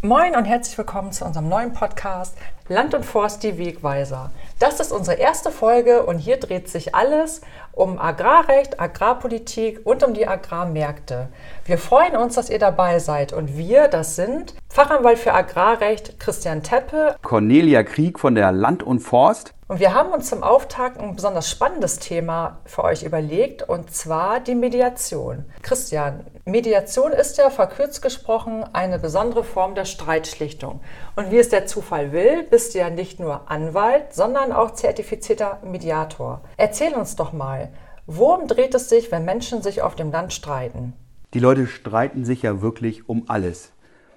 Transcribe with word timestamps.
Moin 0.00 0.36
und 0.36 0.44
herzlich 0.44 0.78
willkommen 0.78 1.10
zu 1.10 1.24
unserem 1.24 1.48
neuen 1.48 1.72
Podcast 1.72 2.38
Land 2.68 2.94
und 2.94 3.04
Forst 3.04 3.42
die 3.42 3.58
Wegweiser. 3.58 4.30
Das 4.60 4.78
ist 4.78 4.92
unsere 4.92 5.16
erste 5.16 5.50
Folge 5.50 6.06
und 6.06 6.18
hier 6.18 6.36
dreht 6.36 6.68
sich 6.68 6.94
alles 6.94 7.40
um 7.72 7.98
Agrarrecht, 7.98 8.78
Agrarpolitik 8.78 9.80
und 9.82 10.04
um 10.04 10.14
die 10.14 10.28
Agrarmärkte. 10.28 11.26
Wir 11.64 11.78
freuen 11.78 12.14
uns, 12.14 12.36
dass 12.36 12.48
ihr 12.48 12.60
dabei 12.60 13.00
seid 13.00 13.32
und 13.32 13.58
wir, 13.58 13.88
das 13.88 14.14
sind 14.14 14.54
Fachanwalt 14.68 15.18
für 15.18 15.34
Agrarrecht 15.34 16.20
Christian 16.20 16.62
Teppe, 16.62 17.16
Cornelia 17.22 17.82
Krieg 17.82 18.20
von 18.20 18.36
der 18.36 18.52
Land 18.52 18.84
und 18.84 19.00
Forst 19.00 19.52
und 19.68 19.80
wir 19.80 19.92
haben 19.92 20.12
uns 20.12 20.30
zum 20.30 20.42
Auftakt 20.42 20.98
ein 20.98 21.14
besonders 21.14 21.50
spannendes 21.50 21.98
Thema 21.98 22.60
für 22.64 22.84
euch 22.84 23.02
überlegt, 23.02 23.68
und 23.68 23.90
zwar 23.92 24.40
die 24.40 24.54
Mediation. 24.54 25.44
Christian, 25.60 26.24
Mediation 26.46 27.12
ist 27.12 27.36
ja 27.36 27.50
verkürzt 27.50 28.00
gesprochen 28.00 28.64
eine 28.72 28.98
besondere 28.98 29.44
Form 29.44 29.74
der 29.74 29.84
Streitschlichtung. 29.84 30.80
Und 31.16 31.30
wie 31.30 31.36
es 31.36 31.50
der 31.50 31.66
Zufall 31.66 32.12
will, 32.12 32.44
bist 32.44 32.74
du 32.74 32.78
ja 32.78 32.88
nicht 32.88 33.20
nur 33.20 33.50
Anwalt, 33.50 34.14
sondern 34.14 34.52
auch 34.52 34.70
zertifizierter 34.70 35.58
Mediator. 35.62 36.40
Erzähl 36.56 36.94
uns 36.94 37.16
doch 37.16 37.34
mal, 37.34 37.68
worum 38.06 38.48
dreht 38.48 38.74
es 38.74 38.88
sich, 38.88 39.12
wenn 39.12 39.26
Menschen 39.26 39.60
sich 39.60 39.82
auf 39.82 39.94
dem 39.94 40.10
Land 40.10 40.32
streiten? 40.32 40.94
Die 41.34 41.40
Leute 41.40 41.66
streiten 41.66 42.24
sich 42.24 42.40
ja 42.40 42.62
wirklich 42.62 43.06
um 43.06 43.24
alles. 43.28 43.72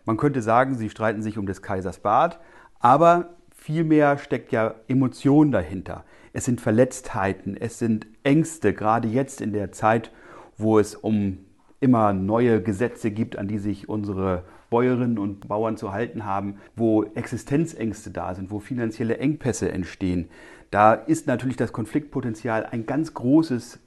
Man 0.05 0.15
könnte 0.15 0.41
sagen, 0.41 0.77
sie 0.77 0.89
streiten 0.89 1.21
sich 1.21 1.37
um 1.37 1.45
des 1.45 1.61
Kaisers 1.61 1.99
Bart, 1.99 2.39
aber 2.79 3.31
Vielmehr 3.63 4.17
steckt 4.17 4.51
ja 4.51 4.73
Emotion 4.87 5.51
dahinter. 5.51 6.03
Es 6.33 6.45
sind 6.45 6.59
Verletztheiten, 6.59 7.55
es 7.55 7.77
sind 7.77 8.07
Ängste, 8.23 8.73
gerade 8.73 9.07
jetzt 9.07 9.39
in 9.39 9.53
der 9.53 9.71
Zeit, 9.71 10.11
wo 10.57 10.79
es 10.79 10.95
um 10.95 11.37
immer 11.79 12.11
neue 12.11 12.63
Gesetze 12.63 13.11
gibt, 13.11 13.37
an 13.37 13.47
die 13.47 13.59
sich 13.59 13.87
unsere 13.87 14.45
Bäuerinnen 14.71 15.19
und 15.19 15.47
Bauern 15.47 15.77
zu 15.77 15.91
halten 15.91 16.25
haben, 16.25 16.55
wo 16.75 17.03
Existenzängste 17.03 18.09
da 18.09 18.33
sind, 18.33 18.49
wo 18.49 18.57
finanzielle 18.57 19.19
Engpässe 19.19 19.71
entstehen. 19.71 20.29
Da 20.71 20.95
ist 20.95 21.27
natürlich 21.27 21.55
das 21.55 21.71
Konfliktpotenzial 21.71 22.65
ein 22.65 22.87
ganz 22.87 23.13
großes. 23.13 23.77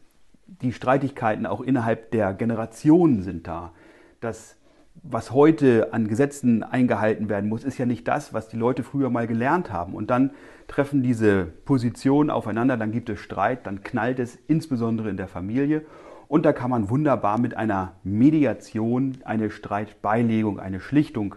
Die 0.62 0.72
Streitigkeiten 0.72 1.46
auch 1.46 1.60
innerhalb 1.60 2.12
der 2.12 2.32
Generationen 2.32 3.22
sind 3.24 3.48
da. 3.48 3.72
Das 4.20 4.54
was 5.04 5.32
heute 5.32 5.92
an 5.92 6.08
Gesetzen 6.08 6.62
eingehalten 6.62 7.28
werden 7.28 7.48
muss, 7.50 7.62
ist 7.62 7.76
ja 7.76 7.84
nicht 7.84 8.08
das, 8.08 8.32
was 8.32 8.48
die 8.48 8.56
Leute 8.56 8.82
früher 8.82 9.10
mal 9.10 9.26
gelernt 9.26 9.70
haben. 9.70 9.94
Und 9.94 10.10
dann 10.10 10.30
treffen 10.66 11.02
diese 11.02 11.44
Positionen 11.44 12.30
aufeinander, 12.30 12.78
dann 12.78 12.90
gibt 12.90 13.10
es 13.10 13.20
Streit, 13.20 13.66
dann 13.66 13.82
knallt 13.82 14.18
es 14.18 14.38
insbesondere 14.48 15.10
in 15.10 15.18
der 15.18 15.28
Familie. 15.28 15.84
Und 16.26 16.46
da 16.46 16.54
kann 16.54 16.70
man 16.70 16.88
wunderbar 16.88 17.38
mit 17.38 17.54
einer 17.54 17.92
Mediation 18.02 19.18
eine 19.24 19.50
Streitbeilegung, 19.50 20.58
eine 20.58 20.80
Schlichtung 20.80 21.36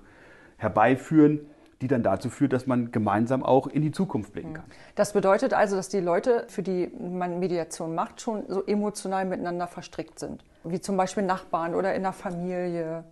herbeiführen, 0.55 1.41
die 1.81 1.87
dann 1.87 2.03
dazu 2.03 2.29
führt, 2.29 2.53
dass 2.53 2.67
man 2.67 2.91
gemeinsam 2.91 3.43
auch 3.43 3.67
in 3.67 3.81
die 3.81 3.91
Zukunft 3.91 4.31
blicken 4.31 4.53
kann. 4.53 4.65
Das 4.95 5.11
bedeutet 5.11 5.53
also, 5.53 5.75
dass 5.75 5.89
die 5.89 5.99
Leute, 5.99 6.45
für 6.47 6.63
die 6.63 6.89
man 6.97 7.39
Mediation 7.39 7.93
macht, 7.93 8.21
schon 8.21 8.43
so 8.47 8.63
emotional 8.65 9.25
miteinander 9.25 9.67
verstrickt 9.67 10.19
sind. 10.19 10.43
Wie 10.63 10.79
zum 10.79 10.95
Beispiel 10.95 11.23
Nachbarn 11.23 11.75
oder 11.75 11.93
in 11.93 12.03
der 12.03 12.13
Familie. 12.13 13.03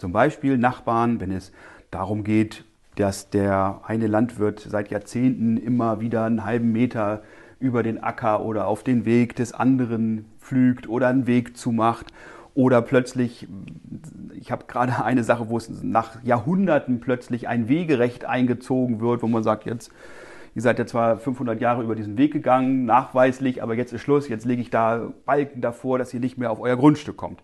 Zum 0.00 0.12
Beispiel 0.12 0.56
Nachbarn, 0.56 1.20
wenn 1.20 1.30
es 1.30 1.52
darum 1.90 2.24
geht, 2.24 2.64
dass 2.96 3.28
der 3.28 3.82
eine 3.84 4.06
Landwirt 4.06 4.60
seit 4.60 4.90
Jahrzehnten 4.90 5.58
immer 5.58 6.00
wieder 6.00 6.24
einen 6.24 6.46
halben 6.46 6.72
Meter 6.72 7.22
über 7.58 7.82
den 7.82 8.02
Acker 8.02 8.42
oder 8.42 8.66
auf 8.66 8.82
den 8.82 9.04
Weg 9.04 9.36
des 9.36 9.52
anderen 9.52 10.24
pflügt 10.40 10.88
oder 10.88 11.08
einen 11.08 11.26
Weg 11.26 11.54
zumacht 11.54 12.14
oder 12.54 12.80
plötzlich, 12.80 13.46
ich 14.32 14.50
habe 14.50 14.64
gerade 14.66 15.04
eine 15.04 15.22
Sache, 15.22 15.50
wo 15.50 15.58
es 15.58 15.68
nach 15.82 16.24
Jahrhunderten 16.24 17.00
plötzlich 17.00 17.46
ein 17.46 17.68
Wegerecht 17.68 18.24
eingezogen 18.24 19.02
wird, 19.02 19.22
wo 19.22 19.26
man 19.26 19.42
sagt, 19.42 19.66
jetzt, 19.66 19.92
ihr 20.54 20.62
seid 20.62 20.78
ja 20.78 20.86
zwar 20.86 21.18
500 21.18 21.60
Jahre 21.60 21.82
über 21.82 21.94
diesen 21.94 22.16
Weg 22.16 22.32
gegangen, 22.32 22.86
nachweislich, 22.86 23.62
aber 23.62 23.74
jetzt 23.74 23.92
ist 23.92 24.00
Schluss, 24.00 24.28
jetzt 24.28 24.46
lege 24.46 24.62
ich 24.62 24.70
da 24.70 25.12
Balken 25.26 25.60
davor, 25.60 25.98
dass 25.98 26.14
ihr 26.14 26.20
nicht 26.20 26.38
mehr 26.38 26.50
auf 26.50 26.58
euer 26.58 26.78
Grundstück 26.78 27.18
kommt 27.18 27.42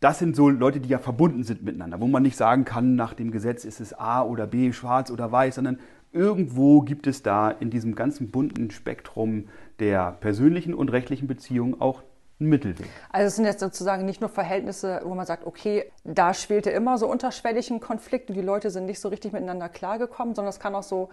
das 0.00 0.18
sind 0.18 0.34
so 0.34 0.48
Leute, 0.48 0.80
die 0.80 0.88
ja 0.88 0.98
verbunden 0.98 1.44
sind 1.44 1.62
miteinander, 1.62 2.00
wo 2.00 2.06
man 2.06 2.22
nicht 2.22 2.36
sagen 2.36 2.64
kann, 2.64 2.96
nach 2.96 3.14
dem 3.14 3.30
Gesetz 3.30 3.64
ist 3.64 3.80
es 3.80 3.92
A 3.98 4.22
oder 4.22 4.46
B, 4.46 4.72
schwarz 4.72 5.10
oder 5.10 5.30
weiß, 5.30 5.56
sondern 5.56 5.78
irgendwo 6.12 6.80
gibt 6.80 7.06
es 7.06 7.22
da 7.22 7.50
in 7.50 7.70
diesem 7.70 7.94
ganzen 7.94 8.30
bunten 8.30 8.70
Spektrum 8.70 9.48
der 9.78 10.12
persönlichen 10.12 10.74
und 10.74 10.90
rechtlichen 10.90 11.28
Beziehungen 11.28 11.80
auch 11.80 12.02
einen 12.40 12.48
Mittelweg. 12.48 12.88
Also 13.10 13.26
es 13.26 13.36
sind 13.36 13.44
jetzt 13.44 13.60
sozusagen 13.60 14.06
nicht 14.06 14.22
nur 14.22 14.30
Verhältnisse, 14.30 15.02
wo 15.04 15.14
man 15.14 15.26
sagt, 15.26 15.46
okay, 15.46 15.92
da 16.04 16.32
schwelte 16.32 16.70
immer 16.70 16.96
so 16.96 17.06
unterschwellig 17.06 17.70
ein 17.70 17.80
Konflikt 17.80 18.30
und 18.30 18.36
die 18.36 18.42
Leute 18.42 18.70
sind 18.70 18.86
nicht 18.86 19.00
so 19.00 19.08
richtig 19.08 19.32
miteinander 19.32 19.68
klargekommen, 19.68 20.34
sondern 20.34 20.50
es 20.50 20.58
kann 20.58 20.74
auch 20.74 20.82
so 20.82 21.10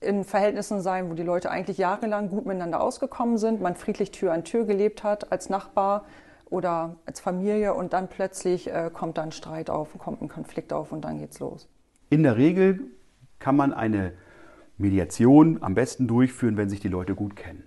in 0.00 0.24
Verhältnissen 0.24 0.82
sein, 0.82 1.08
wo 1.10 1.14
die 1.14 1.22
Leute 1.22 1.50
eigentlich 1.50 1.78
jahrelang 1.78 2.28
gut 2.28 2.44
miteinander 2.44 2.82
ausgekommen 2.82 3.38
sind, 3.38 3.62
man 3.62 3.76
friedlich 3.76 4.10
Tür 4.10 4.34
an 4.34 4.44
Tür 4.44 4.66
gelebt 4.66 5.02
hat 5.02 5.32
als 5.32 5.48
Nachbar, 5.48 6.04
oder 6.48 6.96
als 7.06 7.20
Familie 7.20 7.74
und 7.74 7.92
dann 7.92 8.08
plötzlich 8.08 8.70
äh, 8.70 8.90
kommt 8.92 9.18
da 9.18 9.22
ein 9.22 9.32
Streit 9.32 9.68
auf, 9.70 9.96
kommt 9.98 10.22
ein 10.22 10.28
Konflikt 10.28 10.72
auf 10.72 10.92
und 10.92 11.04
dann 11.04 11.18
geht's 11.18 11.40
los. 11.40 11.68
In 12.08 12.22
der 12.22 12.36
Regel 12.36 12.80
kann 13.38 13.56
man 13.56 13.72
eine 13.72 14.12
Mediation 14.78 15.58
am 15.60 15.74
besten 15.74 16.06
durchführen, 16.06 16.56
wenn 16.56 16.68
sich 16.68 16.80
die 16.80 16.88
Leute 16.88 17.14
gut 17.14 17.36
kennen. 17.36 17.64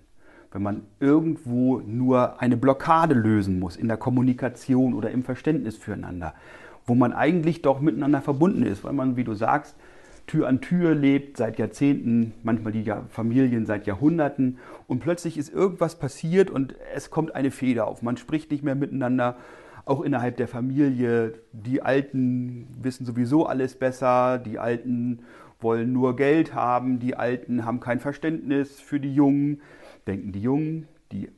Wenn 0.52 0.64
man 0.64 0.88
irgendwo 1.00 1.80
nur 1.80 2.42
eine 2.42 2.58
Blockade 2.58 3.14
lösen 3.14 3.60
muss 3.60 3.76
in 3.76 3.88
der 3.88 3.98
Kommunikation 3.98 4.94
oder 4.94 5.12
im 5.12 5.24
Verständnis 5.24 5.78
füreinander, 5.78 6.34
wo 6.86 6.96
man 6.96 7.14
eigentlich 7.14 7.62
doch 7.62 7.82
miteinander 7.82 8.22
verbunden 8.22 8.64
ist, 8.64 8.84
weil 8.84 8.94
man, 8.94 9.16
wie 9.16 9.24
du 9.24 9.36
sagst, 9.36 9.76
Tür 10.30 10.48
an 10.48 10.62
Tür 10.62 10.94
lebt, 10.94 11.38
seit 11.38 11.58
Jahrzehnten, 11.58 12.34
manchmal 12.44 12.72
die 12.72 12.86
Familien 13.10 13.66
seit 13.66 13.88
Jahrhunderten. 13.88 14.60
Und 14.86 15.00
plötzlich 15.00 15.40
ist 15.40 15.52
irgendwas 15.52 15.98
passiert 15.98 16.52
und 16.52 16.76
es 16.94 17.10
kommt 17.10 17.34
eine 17.34 17.50
Feder 17.50 17.88
auf. 17.88 18.04
Man 18.04 18.16
spricht 18.16 18.52
nicht 18.52 18.64
mehr 18.64 18.76
miteinander, 18.76 19.38
auch 19.86 20.02
innerhalb 20.02 20.38
der 20.38 20.48
Familie. 20.48 21.34
Die 21.52 21.82
Alten 21.82 22.68
wissen 22.80 23.08
sowieso 23.08 23.48
alles 23.48 23.74
besser, 23.74 24.38
die 24.38 24.60
Alten 24.60 25.24
wollen 25.60 25.92
nur 25.92 26.16
Geld 26.16 26.54
haben, 26.54 27.00
die 27.00 27.16
Alten 27.16 27.66
haben 27.66 27.80
kein 27.80 28.00
Verständnis 28.00 28.80
für 28.80 29.00
die 29.00 29.14
Jungen, 29.14 29.62
denken 30.06 30.32
die 30.32 30.42
Jungen, 30.42 30.88
die 31.12 31.30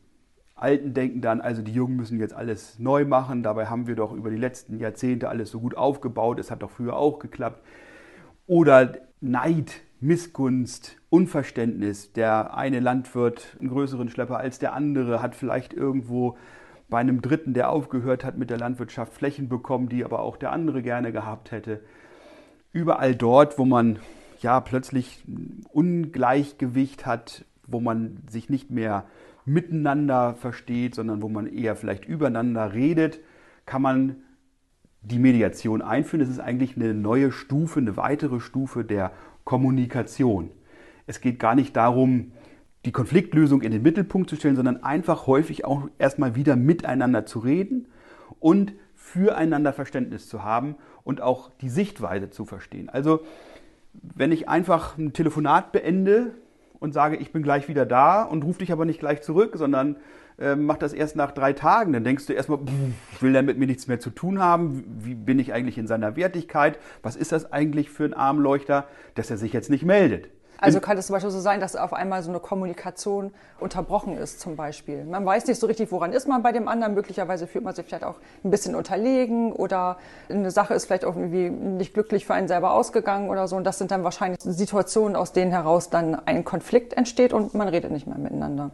Alten 0.53 0.93
denken 0.93 1.21
dann, 1.21 1.39
also 1.39 1.61
die 1.61 1.71
Jungen 1.71 1.95
müssen 1.95 2.19
jetzt 2.19 2.33
alles 2.33 2.77
neu 2.77 3.05
machen, 3.05 3.41
dabei 3.41 3.67
haben 3.67 3.87
wir 3.87 3.95
doch 3.95 4.11
über 4.11 4.29
die 4.29 4.37
letzten 4.37 4.79
Jahrzehnte 4.79 5.29
alles 5.29 5.49
so 5.49 5.61
gut 5.61 5.77
aufgebaut, 5.77 6.39
es 6.39 6.51
hat 6.51 6.61
doch 6.61 6.71
früher 6.71 6.97
auch 6.97 7.19
geklappt 7.19 7.63
oder 8.47 8.93
Neid, 9.21 9.81
Missgunst, 9.99 10.97
Unverständnis. 11.09 12.11
Der 12.13 12.55
eine 12.55 12.79
Landwirt 12.79 13.55
einen 13.59 13.69
größeren 13.69 14.09
Schlepper 14.09 14.37
als 14.37 14.59
der 14.59 14.73
andere, 14.73 15.21
hat 15.21 15.35
vielleicht 15.35 15.73
irgendwo 15.73 16.37
bei 16.89 16.99
einem 16.99 17.21
Dritten, 17.21 17.53
der 17.53 17.69
aufgehört 17.69 18.25
hat 18.25 18.37
mit 18.37 18.49
der 18.49 18.57
Landwirtschaft, 18.57 19.13
Flächen 19.13 19.47
bekommen, 19.47 19.89
die 19.89 20.03
aber 20.03 20.19
auch 20.19 20.37
der 20.37 20.51
andere 20.51 20.81
gerne 20.81 21.11
gehabt 21.11 21.51
hätte. 21.51 21.79
Überall 22.73 23.15
dort, 23.15 23.57
wo 23.57 23.65
man 23.65 23.99
ja 24.41 24.59
plötzlich 24.59 25.23
Ungleichgewicht 25.71 27.05
hat, 27.05 27.45
wo 27.67 27.79
man 27.79 28.17
sich 28.29 28.49
nicht 28.49 28.71
mehr 28.71 29.05
miteinander 29.45 30.35
versteht, 30.35 30.95
sondern 30.95 31.21
wo 31.21 31.29
man 31.29 31.47
eher 31.47 31.75
vielleicht 31.75 32.05
übereinander 32.05 32.73
redet, 32.73 33.19
kann 33.65 33.81
man 33.81 34.15
die 35.01 35.19
Mediation 35.19 35.81
einführen. 35.81 36.21
Das 36.21 36.29
ist 36.29 36.39
eigentlich 36.39 36.75
eine 36.75 36.93
neue 36.93 37.31
Stufe, 37.31 37.79
eine 37.79 37.97
weitere 37.97 38.39
Stufe 38.39 38.83
der 38.83 39.11
Kommunikation. 39.43 40.51
Es 41.07 41.21
geht 41.21 41.39
gar 41.39 41.55
nicht 41.55 41.75
darum, 41.75 42.31
die 42.85 42.91
Konfliktlösung 42.91 43.61
in 43.61 43.71
den 43.71 43.81
Mittelpunkt 43.81 44.29
zu 44.29 44.35
stellen, 44.35 44.55
sondern 44.55 44.83
einfach 44.83 45.27
häufig 45.27 45.65
auch 45.65 45.89
erstmal 45.99 46.35
wieder 46.35 46.55
miteinander 46.55 47.25
zu 47.25 47.39
reden 47.39 47.87
und 48.39 48.73
füreinander 48.95 49.73
Verständnis 49.73 50.27
zu 50.27 50.43
haben 50.43 50.75
und 51.03 51.21
auch 51.21 51.51
die 51.61 51.69
Sichtweise 51.69 52.29
zu 52.29 52.45
verstehen. 52.45 52.89
Also 52.89 53.21
wenn 53.93 54.31
ich 54.31 54.47
einfach 54.47 54.97
ein 54.97 55.13
Telefonat 55.13 55.71
beende 55.71 56.33
und 56.79 56.93
sage, 56.93 57.17
ich 57.17 57.31
bin 57.31 57.43
gleich 57.43 57.67
wieder 57.67 57.85
da 57.85 58.23
und 58.23 58.43
rufe 58.43 58.59
dich 58.59 58.71
aber 58.71 58.85
nicht 58.85 58.99
gleich 58.99 59.21
zurück, 59.21 59.53
sondern 59.55 59.97
äh, 60.41 60.55
macht 60.55 60.81
das 60.81 60.93
erst 60.93 61.15
nach 61.15 61.31
drei 61.31 61.53
Tagen. 61.53 61.93
Dann 61.93 62.03
denkst 62.03 62.25
du 62.25 62.33
erstmal, 62.33 62.59
will 63.19 63.33
der 63.33 63.43
mit 63.43 63.57
mir 63.57 63.67
nichts 63.67 63.87
mehr 63.87 63.99
zu 63.99 64.09
tun 64.09 64.41
haben? 64.41 64.83
Wie 64.99 65.15
bin 65.15 65.39
ich 65.39 65.53
eigentlich 65.53 65.77
in 65.77 65.87
seiner 65.87 66.15
Wertigkeit? 66.15 66.79
Was 67.03 67.15
ist 67.15 67.31
das 67.31 67.51
eigentlich 67.51 67.89
für 67.89 68.05
ein 68.05 68.13
Armleuchter, 68.13 68.85
dass 69.15 69.29
er 69.29 69.37
sich 69.37 69.53
jetzt 69.53 69.69
nicht 69.69 69.85
meldet? 69.85 70.29
Also 70.61 70.79
kann 70.79 70.95
es 70.95 71.07
zum 71.07 71.15
Beispiel 71.15 71.31
so 71.31 71.39
sein, 71.39 71.59
dass 71.59 71.75
auf 71.75 71.91
einmal 71.91 72.21
so 72.21 72.29
eine 72.29 72.39
Kommunikation 72.39 73.33
unterbrochen 73.59 74.15
ist 74.15 74.39
zum 74.39 74.55
Beispiel. 74.55 75.05
Man 75.05 75.25
weiß 75.25 75.47
nicht 75.47 75.59
so 75.59 75.65
richtig, 75.65 75.91
woran 75.91 76.13
ist 76.13 76.27
man 76.27 76.43
bei 76.43 76.51
dem 76.51 76.67
anderen. 76.67 76.93
Möglicherweise 76.93 77.47
fühlt 77.47 77.63
man 77.63 77.73
sich 77.73 77.83
vielleicht 77.83 78.03
auch 78.03 78.17
ein 78.43 78.51
bisschen 78.51 78.75
unterlegen 78.75 79.53
oder 79.53 79.97
eine 80.29 80.51
Sache 80.51 80.75
ist 80.75 80.85
vielleicht 80.85 81.03
auch 81.03 81.15
irgendwie 81.15 81.49
nicht 81.49 81.95
glücklich 81.95 82.27
für 82.27 82.35
einen 82.35 82.47
selber 82.47 82.75
ausgegangen 82.75 83.31
oder 83.31 83.47
so. 83.47 83.55
Und 83.55 83.63
das 83.63 83.79
sind 83.79 83.89
dann 83.89 84.03
wahrscheinlich 84.03 84.39
Situationen, 84.39 85.15
aus 85.15 85.33
denen 85.33 85.51
heraus 85.51 85.89
dann 85.89 86.13
ein 86.13 86.45
Konflikt 86.45 86.93
entsteht 86.93 87.33
und 87.33 87.55
man 87.55 87.67
redet 87.67 87.91
nicht 87.91 88.05
mehr 88.05 88.19
miteinander 88.19 88.69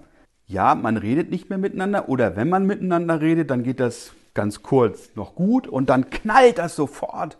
ja, 0.48 0.76
man 0.76 0.98
redet 0.98 1.30
nicht 1.30 1.50
mehr 1.50 1.60
miteinander 1.60 2.10
oder 2.10 2.36
wenn 2.36 2.50
man 2.50 2.66
miteinander 2.66 3.22
redet, 3.22 3.52
dann 3.52 3.64
geht 3.64 3.80
das 3.80 4.14
ganz 4.34 4.64
kurz 4.64 5.12
noch 5.16 5.36
gut 5.36 5.68
und 5.68 5.90
dann 5.90 6.10
knallt 6.10 6.58
das 6.58 6.76
sofort 6.76 7.38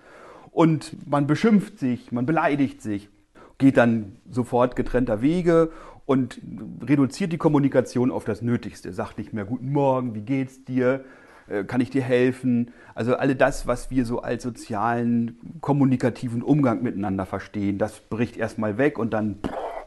und 0.52 1.08
man 1.08 1.26
beschimpft 1.26 1.80
sich, 1.80 2.12
man 2.12 2.26
beleidigt 2.26 2.82
sich, 2.82 3.10
geht 3.58 3.78
dann 3.78 4.18
sofort 4.30 4.76
getrennter 4.76 5.22
Wege 5.22 5.72
und 6.06 6.42
reduziert 6.82 7.32
die 7.32 7.38
Kommunikation 7.38 8.12
auf 8.12 8.26
das 8.26 8.42
Nötigste. 8.42 8.92
Sagt 8.94 9.18
nicht 9.18 9.34
mehr 9.34 9.46
Guten 9.46 9.72
Morgen, 9.72 10.16
wie 10.16 10.22
geht's 10.22 10.64
dir? 10.64 11.04
Äh, 11.48 11.64
kann 11.64 11.82
ich 11.82 11.90
dir 11.90 12.02
helfen? 12.02 12.72
Also 12.96 13.16
alle 13.16 13.36
das, 13.36 13.68
was 13.68 13.92
wir 13.92 14.06
so 14.06 14.22
als 14.22 14.44
sozialen, 14.44 15.38
kommunikativen 15.62 16.42
Umgang 16.42 16.82
miteinander 16.82 17.26
verstehen, 17.26 17.78
das 17.78 18.00
bricht 18.00 18.38
erstmal 18.38 18.78
weg 18.78 18.98
und 18.98 19.14
dann 19.14 19.38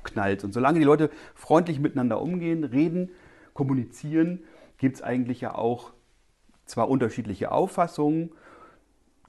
knallt. 0.03 0.45
Und 0.45 0.53
solange 0.53 0.79
die 0.79 0.85
Leute 0.85 1.11
freundlich 1.35 1.81
miteinander 1.81 2.21
umgehen, 2.21 2.65
reden, 2.65 3.11
kommunizieren, 3.55 4.41
gibt 4.79 4.97
es 4.97 5.03
eigentlich 5.03 5.41
ja 5.41 5.55
auch 5.55 5.93
zwar 6.65 6.89
unterschiedliche 6.89 7.53
Auffassungen, 7.53 8.31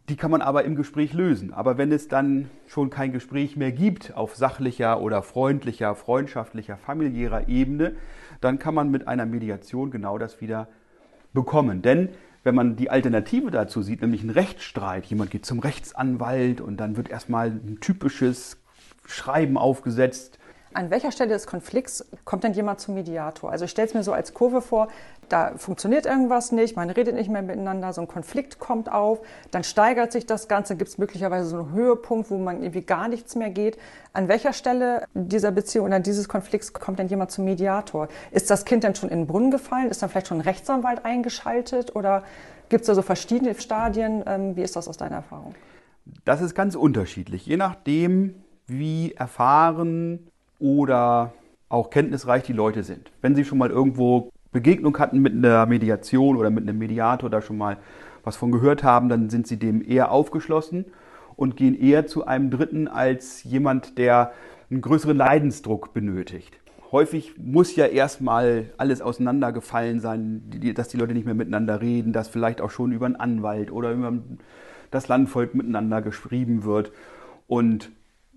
die 0.10 0.16
kann 0.16 0.32
man 0.32 0.42
aber 0.42 0.66
im 0.66 0.76
Gespräch 0.76 1.14
lösen. 1.14 1.54
Aber 1.54 1.78
wenn 1.78 1.92
es 1.92 2.08
dann 2.08 2.50
schon 2.68 2.90
kein 2.90 3.12
Gespräch 3.12 3.56
mehr 3.56 3.72
gibt 3.72 4.16
auf 4.16 4.36
sachlicher 4.36 5.00
oder 5.02 5.24
freundlicher, 5.24 5.96
freundschaftlicher, 5.96 6.78
familiärer 6.78 7.48
Ebene, 7.48 7.96
dann 8.42 8.60
kann 8.60 8.74
man 8.74 8.92
mit 8.92 9.08
einer 9.08 9.26
Mediation 9.26 9.92
genau 9.92 10.18
das 10.18 10.42
wieder 10.42 10.68
bekommen. 11.34 11.82
Denn 11.82 12.10
wenn 12.44 12.56
man 12.56 12.76
die 12.76 12.90
Alternative 12.90 13.52
dazu 13.52 13.82
sieht, 13.82 14.02
nämlich 14.02 14.22
einen 14.22 14.32
Rechtsstreit, 14.32 15.06
jemand 15.06 15.32
geht 15.32 15.46
zum 15.46 15.60
Rechtsanwalt 15.60 16.60
und 16.60 16.78
dann 16.78 16.98
wird 16.98 17.10
erstmal 17.10 17.48
ein 17.50 17.78
typisches 17.80 18.58
Schreiben 19.06 19.58
aufgesetzt, 19.58 20.40
an 20.74 20.90
welcher 20.90 21.12
Stelle 21.12 21.32
des 21.32 21.48
Konflikts 21.48 22.06
kommt 22.26 22.44
denn 22.44 22.54
jemand 22.54 22.80
zum 22.80 22.96
Mediator? 22.96 23.52
Also 23.52 23.66
ich 23.66 23.72
stelle 23.72 23.88
es 23.88 23.94
mir 23.94 24.04
so 24.04 24.14
als 24.14 24.34
Kurve 24.34 24.62
vor, 24.62 24.88
da 25.30 25.54
funktioniert 25.56 26.06
irgendwas 26.06 26.52
nicht, 26.52 26.76
man 26.76 26.90
redet 26.90 27.16
nicht 27.16 27.30
mehr 27.30 27.42
miteinander, 27.42 27.94
so 27.94 28.02
ein 28.02 28.08
Konflikt 28.08 28.60
kommt 28.60 28.92
auf, 28.92 29.22
dann 29.52 29.64
steigert 29.64 30.12
sich 30.12 30.26
das 30.26 30.48
Ganze, 30.48 30.76
gibt 30.76 30.90
es 30.90 30.98
möglicherweise 30.98 31.48
so 31.48 31.58
einen 31.58 31.72
Höhepunkt, 31.72 32.30
wo 32.30 32.38
man 32.38 32.62
irgendwie 32.62 32.82
gar 32.82 33.08
nichts 33.08 33.36
mehr 33.36 33.50
geht. 33.50 33.78
An 34.14 34.28
welcher 34.28 34.54
Stelle 34.54 35.06
dieser 35.14 35.52
Beziehung 35.52 35.86
oder 35.86 36.00
dieses 36.00 36.28
Konflikts 36.28 36.74
kommt 36.74 37.00
denn 37.00 37.08
jemand 37.08 37.32
zum 37.32 37.46
Mediator? 37.46 38.08
Ist 38.32 38.50
das 38.50 38.66
Kind 38.66 38.84
denn 38.84 38.96
schon 38.96 39.10
in 39.10 39.20
den 39.20 39.28
Brunnen 39.28 39.52
gefallen? 39.52 39.90
Ist 39.90 40.02
dann 40.02 40.10
vielleicht 40.10 40.28
schon 40.28 40.40
ein 40.40 40.42
Rechtsanwalt 40.42 41.06
eingeschaltet? 41.06 41.96
Oder 41.96 42.24
gibt 42.70 42.82
es 42.82 42.88
da 42.88 42.96
so 42.96 43.02
verschiedene 43.02 43.56
Stadien? 43.56 44.24
Ähm, 44.26 44.56
wie 44.56 44.64
ist 44.64 44.76
das 44.76 44.88
aus 44.88 44.98
deiner 44.98 45.18
Erfahrung? 45.18 45.56
Das 46.26 46.42
ist 46.42 46.56
ganz 46.56 46.76
unterschiedlich, 46.76 47.46
je 47.46 47.58
nachdem, 47.58 48.44
wie 48.68 49.14
erfahren 49.14 50.31
oder 50.62 51.34
auch 51.70 51.90
kenntnisreich 51.90 52.44
die 52.44 52.54
Leute 52.54 52.84
sind. 52.84 53.12
Wenn 53.22 53.36
sie 53.36 53.46
schon 53.46 53.58
mal 53.58 53.70
irgendwo 53.70 54.30
Begegnung 54.52 54.98
hatten 55.00 55.20
mit 55.20 55.34
einer 55.34 55.66
Mediation 55.66 56.36
oder 56.38 56.50
mit 56.50 56.68
einem 56.68 56.78
Mediator, 56.78 57.30
da 57.30 57.42
schon 57.42 57.58
mal 57.58 57.78
was 58.24 58.36
von 58.36 58.52
gehört 58.52 58.84
haben, 58.84 59.10
dann 59.10 59.30
sind 59.30 59.48
sie 59.48 59.58
dem 59.58 59.82
eher 59.82 60.12
aufgeschlossen 60.12 60.86
und 61.36 61.58
gehen 61.58 61.80
eher 61.80 62.06
zu 62.08 62.26
einem 62.26 62.52
Dritten 62.52 62.88
als 62.88 63.44
jemand, 63.44 63.98
der 63.98 64.34
einen 64.70 64.82
größeren 64.82 65.18
Leidensdruck 65.18 65.94
benötigt. 65.94 66.58
Häufig 66.92 67.38
muss 67.38 67.76
ja 67.76 67.86
erstmal 67.86 68.66
alles 68.78 69.02
auseinandergefallen 69.02 70.02
sein, 70.02 70.44
dass 70.76 70.90
die 70.90 70.98
Leute 70.98 71.14
nicht 71.14 71.26
mehr 71.26 71.34
miteinander 71.34 71.82
reden, 71.82 72.12
dass 72.12 72.28
vielleicht 72.28 72.60
auch 72.60 72.70
schon 72.70 72.92
über 72.92 73.06
einen 73.06 73.16
Anwalt 73.16 73.72
oder 73.72 73.92
über 73.94 74.14
das 74.92 75.08
Landvolk 75.08 75.56
miteinander 75.56 76.02
geschrieben 76.02 76.66
wird. 76.66 76.92
Und 77.48 77.92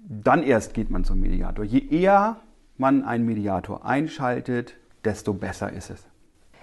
dann 0.09 0.43
erst 0.43 0.75
geht 0.75 0.91
man 0.91 1.05
zum 1.05 1.21
Mediator. 1.21 1.65
Je 1.65 1.87
eher 1.89 2.37
man 2.77 3.05
einen 3.05 3.25
Mediator 3.25 3.85
einschaltet, 3.85 4.75
desto 5.05 5.33
besser 5.33 5.73
ist 5.73 5.91
es. 5.91 6.05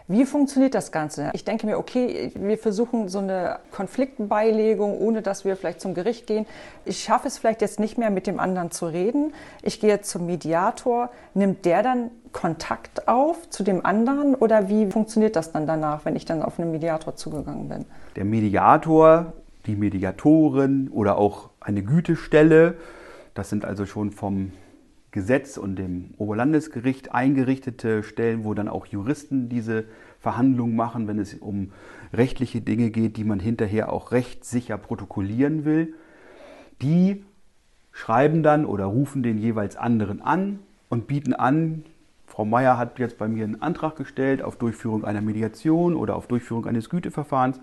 Wie 0.07 0.25
funktioniert 0.25 0.75
das 0.75 0.91
Ganze? 0.91 1.29
Ich 1.33 1.45
denke 1.45 1.65
mir, 1.65 1.77
okay, 1.77 2.33
wir 2.35 2.57
versuchen 2.57 3.07
so 3.07 3.19
eine 3.19 3.59
Konfliktbeilegung, 3.71 4.99
ohne 4.99 5.21
dass 5.21 5.45
wir 5.45 5.55
vielleicht 5.55 5.79
zum 5.79 5.93
Gericht 5.93 6.27
gehen. 6.27 6.45
Ich 6.83 7.01
schaffe 7.03 7.29
es 7.29 7.37
vielleicht 7.37 7.61
jetzt 7.61 7.79
nicht 7.79 7.97
mehr, 7.97 8.09
mit 8.09 8.27
dem 8.27 8.39
anderen 8.39 8.71
zu 8.71 8.87
reden. 8.87 9.33
Ich 9.61 9.79
gehe 9.79 10.01
zum 10.01 10.25
Mediator. 10.25 11.11
Nimmt 11.33 11.63
der 11.63 11.81
dann 11.81 12.11
Kontakt 12.33 13.07
auf 13.07 13.49
zu 13.49 13.63
dem 13.63 13.85
anderen 13.85 14.35
oder 14.35 14.67
wie 14.67 14.91
funktioniert 14.91 15.37
das 15.37 15.53
dann 15.53 15.65
danach, 15.65 16.03
wenn 16.03 16.17
ich 16.17 16.25
dann 16.25 16.43
auf 16.43 16.59
einen 16.59 16.71
Mediator 16.71 17.15
zugegangen 17.15 17.69
bin? 17.69 17.85
Der 18.17 18.25
Mediator, 18.25 19.31
die 19.65 19.75
Mediatorin 19.75 20.89
oder 20.89 21.17
auch 21.17 21.51
eine 21.61 21.83
Gütestelle 21.83 22.75
das 23.33 23.49
sind 23.49 23.65
also 23.65 23.85
schon 23.85 24.11
vom 24.11 24.51
Gesetz 25.11 25.57
und 25.57 25.75
dem 25.75 26.13
Oberlandesgericht 26.17 27.13
eingerichtete 27.13 28.03
Stellen, 28.03 28.45
wo 28.45 28.53
dann 28.53 28.69
auch 28.69 28.85
Juristen 28.85 29.49
diese 29.49 29.85
Verhandlungen 30.19 30.75
machen, 30.75 31.07
wenn 31.07 31.19
es 31.19 31.33
um 31.33 31.71
rechtliche 32.13 32.61
Dinge 32.61 32.91
geht, 32.91 33.17
die 33.17 33.25
man 33.25 33.39
hinterher 33.39 33.91
auch 33.91 34.11
rechtssicher 34.11 34.77
protokollieren 34.77 35.65
will. 35.65 35.93
Die 36.81 37.25
schreiben 37.91 38.41
dann 38.41 38.65
oder 38.65 38.85
rufen 38.85 39.21
den 39.21 39.37
jeweils 39.37 39.75
anderen 39.75 40.21
an 40.21 40.59
und 40.89 41.07
bieten 41.07 41.33
an, 41.33 41.83
Frau 42.25 42.45
Meier 42.45 42.77
hat 42.77 42.97
jetzt 42.97 43.17
bei 43.17 43.27
mir 43.27 43.43
einen 43.43 43.61
Antrag 43.61 43.97
gestellt 43.97 44.41
auf 44.41 44.55
Durchführung 44.55 45.03
einer 45.03 45.19
Mediation 45.19 45.97
oder 45.97 46.15
auf 46.15 46.27
Durchführung 46.27 46.65
eines 46.65 46.89
Güteverfahrens. 46.89 47.59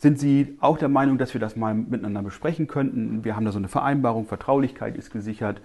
Sind 0.00 0.18
Sie 0.18 0.56
auch 0.60 0.78
der 0.78 0.88
Meinung, 0.88 1.18
dass 1.18 1.34
wir 1.34 1.42
das 1.42 1.56
mal 1.56 1.74
miteinander 1.74 2.22
besprechen 2.22 2.66
könnten? 2.66 3.22
Wir 3.22 3.36
haben 3.36 3.44
da 3.44 3.52
so 3.52 3.58
eine 3.58 3.68
Vereinbarung, 3.68 4.24
Vertraulichkeit 4.24 4.96
ist 4.96 5.12
gesichert. 5.12 5.60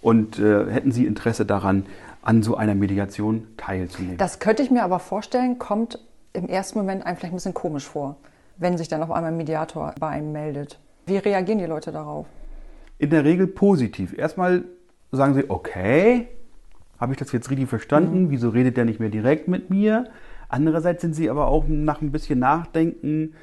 Und 0.00 0.38
äh, 0.38 0.70
hätten 0.70 0.92
Sie 0.92 1.06
Interesse 1.06 1.44
daran, 1.44 1.86
an 2.22 2.44
so 2.44 2.56
einer 2.56 2.76
Mediation 2.76 3.48
teilzunehmen? 3.56 4.16
Das 4.16 4.38
könnte 4.38 4.62
ich 4.62 4.70
mir 4.70 4.84
aber 4.84 5.00
vorstellen, 5.00 5.58
kommt 5.58 5.98
im 6.34 6.48
ersten 6.48 6.78
Moment 6.78 7.04
einem 7.04 7.16
vielleicht 7.16 7.32
ein 7.32 7.36
bisschen 7.38 7.52
komisch 7.52 7.84
vor, 7.84 8.14
wenn 8.58 8.78
sich 8.78 8.86
dann 8.86 9.02
auf 9.02 9.10
einmal 9.10 9.32
ein 9.32 9.36
Mediator 9.36 9.92
bei 9.98 10.06
einem 10.06 10.30
meldet. 10.30 10.78
Wie 11.06 11.16
reagieren 11.16 11.58
die 11.58 11.66
Leute 11.66 11.90
darauf? 11.90 12.26
In 12.98 13.10
der 13.10 13.24
Regel 13.24 13.48
positiv. 13.48 14.16
Erstmal 14.16 14.66
sagen 15.10 15.34
sie, 15.34 15.50
okay, 15.50 16.28
habe 17.00 17.12
ich 17.12 17.18
das 17.18 17.32
jetzt 17.32 17.50
richtig 17.50 17.68
verstanden? 17.68 18.26
Mhm. 18.26 18.30
Wieso 18.30 18.50
redet 18.50 18.76
der 18.76 18.84
nicht 18.84 19.00
mehr 19.00 19.08
direkt 19.08 19.48
mit 19.48 19.68
mir? 19.68 20.04
Andererseits 20.48 21.02
sind 21.02 21.14
sie 21.14 21.28
aber 21.28 21.48
auch 21.48 21.64
nach 21.66 22.00
ein 22.00 22.12
bisschen 22.12 22.38
Nachdenken 22.38 23.34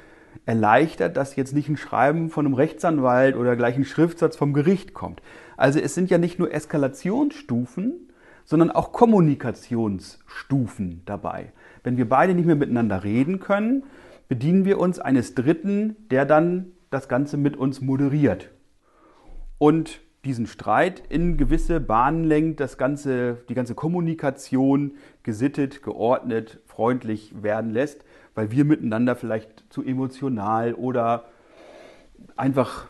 erleichtert, 0.46 1.16
dass 1.16 1.36
jetzt 1.36 1.54
nicht 1.54 1.68
ein 1.68 1.76
Schreiben 1.76 2.30
von 2.30 2.46
einem 2.46 2.54
Rechtsanwalt 2.54 3.36
oder 3.36 3.56
gleich 3.56 3.76
ein 3.76 3.84
Schriftsatz 3.84 4.36
vom 4.36 4.52
Gericht 4.52 4.94
kommt. 4.94 5.22
Also 5.56 5.80
es 5.80 5.94
sind 5.94 6.10
ja 6.10 6.18
nicht 6.18 6.38
nur 6.38 6.52
Eskalationsstufen, 6.52 8.10
sondern 8.44 8.70
auch 8.70 8.92
Kommunikationsstufen 8.92 11.02
dabei. 11.04 11.52
Wenn 11.84 11.96
wir 11.96 12.08
beide 12.08 12.34
nicht 12.34 12.46
mehr 12.46 12.56
miteinander 12.56 13.04
reden 13.04 13.40
können, 13.40 13.84
bedienen 14.28 14.64
wir 14.64 14.78
uns 14.78 14.98
eines 14.98 15.34
Dritten, 15.34 15.96
der 16.10 16.24
dann 16.24 16.72
das 16.90 17.08
Ganze 17.08 17.36
mit 17.36 17.56
uns 17.56 17.80
moderiert 17.80 18.50
und 19.58 20.00
diesen 20.24 20.46
Streit 20.46 21.02
in 21.08 21.36
gewisse 21.36 21.80
Bahnen 21.80 22.24
lenkt, 22.24 22.60
das 22.60 22.78
ganze, 22.78 23.38
die 23.48 23.54
ganze 23.54 23.74
Kommunikation 23.74 24.96
gesittet, 25.22 25.82
geordnet, 25.82 26.60
freundlich 26.66 27.34
werden 27.42 27.70
lässt, 27.70 28.04
weil 28.38 28.52
wir 28.52 28.64
miteinander 28.64 29.16
vielleicht 29.16 29.64
zu 29.68 29.82
emotional 29.82 30.72
oder 30.74 31.24
einfach 32.36 32.86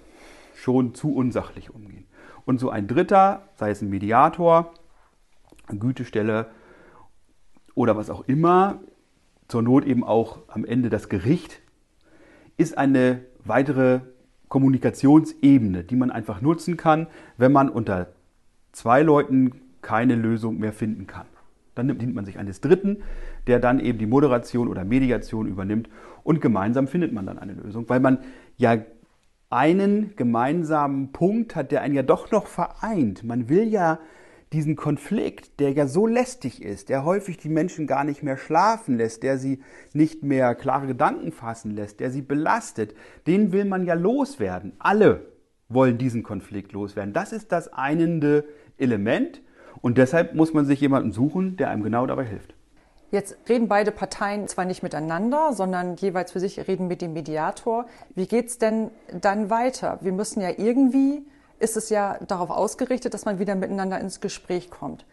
schon 0.54 0.94
zu 0.94 1.14
unsachlich 1.14 1.70
umgehen. 1.70 2.04
Und 2.44 2.60
so 2.60 2.68
ein 2.68 2.86
Dritter, 2.86 3.48
sei 3.54 3.70
es 3.70 3.80
ein 3.80 3.88
Mediator, 3.88 4.74
eine 5.66 5.78
Gütestelle 5.78 6.48
oder 7.74 7.96
was 7.96 8.10
auch 8.10 8.28
immer, 8.28 8.80
zur 9.48 9.62
Not 9.62 9.86
eben 9.86 10.04
auch 10.04 10.40
am 10.48 10.66
Ende 10.66 10.90
das 10.90 11.08
Gericht, 11.08 11.62
ist 12.58 12.76
eine 12.76 13.24
weitere 13.42 14.00
Kommunikationsebene, 14.50 15.82
die 15.82 15.96
man 15.96 16.10
einfach 16.10 16.42
nutzen 16.42 16.76
kann, 16.76 17.06
wenn 17.38 17.52
man 17.52 17.70
unter 17.70 18.08
zwei 18.72 19.00
Leuten 19.00 19.62
keine 19.80 20.14
Lösung 20.14 20.58
mehr 20.58 20.74
finden 20.74 21.06
kann. 21.06 21.26
Dann 21.78 21.86
nimmt 21.86 22.14
man 22.14 22.24
sich 22.24 22.38
eines 22.38 22.60
Dritten, 22.60 22.98
der 23.46 23.58
dann 23.60 23.80
eben 23.80 23.98
die 23.98 24.06
Moderation 24.06 24.68
oder 24.68 24.84
Mediation 24.84 25.46
übernimmt 25.46 25.88
und 26.22 26.40
gemeinsam 26.40 26.88
findet 26.88 27.12
man 27.12 27.26
dann 27.26 27.38
eine 27.38 27.54
Lösung, 27.54 27.88
weil 27.88 28.00
man 28.00 28.18
ja 28.56 28.76
einen 29.50 30.14
gemeinsamen 30.16 31.12
Punkt 31.12 31.56
hat, 31.56 31.72
der 31.72 31.80
einen 31.80 31.94
ja 31.94 32.02
doch 32.02 32.30
noch 32.30 32.46
vereint. 32.46 33.24
Man 33.24 33.48
will 33.48 33.64
ja 33.64 33.98
diesen 34.52 34.76
Konflikt, 34.76 35.60
der 35.60 35.72
ja 35.72 35.86
so 35.86 36.06
lästig 36.06 36.62
ist, 36.62 36.88
der 36.88 37.04
häufig 37.04 37.38
die 37.38 37.48
Menschen 37.48 37.86
gar 37.86 38.04
nicht 38.04 38.22
mehr 38.22 38.36
schlafen 38.36 38.96
lässt, 38.96 39.22
der 39.22 39.38
sie 39.38 39.60
nicht 39.92 40.22
mehr 40.22 40.54
klare 40.54 40.86
Gedanken 40.86 41.32
fassen 41.32 41.74
lässt, 41.74 42.00
der 42.00 42.10
sie 42.10 42.22
belastet, 42.22 42.94
den 43.26 43.52
will 43.52 43.64
man 43.64 43.84
ja 43.84 43.94
loswerden. 43.94 44.72
Alle 44.78 45.32
wollen 45.68 45.98
diesen 45.98 46.22
Konflikt 46.22 46.72
loswerden. 46.72 47.12
Das 47.12 47.32
ist 47.32 47.52
das 47.52 47.72
einende 47.72 48.44
Element 48.78 49.42
und 49.80 49.98
deshalb 49.98 50.34
muss 50.34 50.54
man 50.54 50.66
sich 50.66 50.80
jemanden 50.80 51.12
suchen, 51.12 51.56
der 51.56 51.70
einem 51.70 51.82
genau 51.82 52.06
dabei 52.06 52.24
hilft. 52.24 52.54
Jetzt 53.10 53.38
reden 53.48 53.68
beide 53.68 53.90
Parteien 53.90 54.48
zwar 54.48 54.66
nicht 54.66 54.82
miteinander, 54.82 55.54
sondern 55.54 55.96
jeweils 55.96 56.32
für 56.32 56.40
sich 56.40 56.68
reden 56.68 56.88
mit 56.88 57.00
dem 57.00 57.14
Mediator. 57.14 57.86
Wie 58.14 58.26
geht 58.26 58.48
es 58.48 58.58
denn 58.58 58.90
dann 59.22 59.48
weiter? 59.48 59.98
Wir 60.02 60.12
müssen 60.12 60.42
ja 60.42 60.50
irgendwie, 60.56 61.22
ist 61.58 61.78
es 61.78 61.88
ja 61.88 62.18
darauf 62.26 62.50
ausgerichtet, 62.50 63.14
dass 63.14 63.24
man 63.24 63.38
wieder 63.38 63.54
miteinander 63.54 63.98
ins 63.98 64.20
Gespräch 64.20 64.70
kommt. 64.70 65.06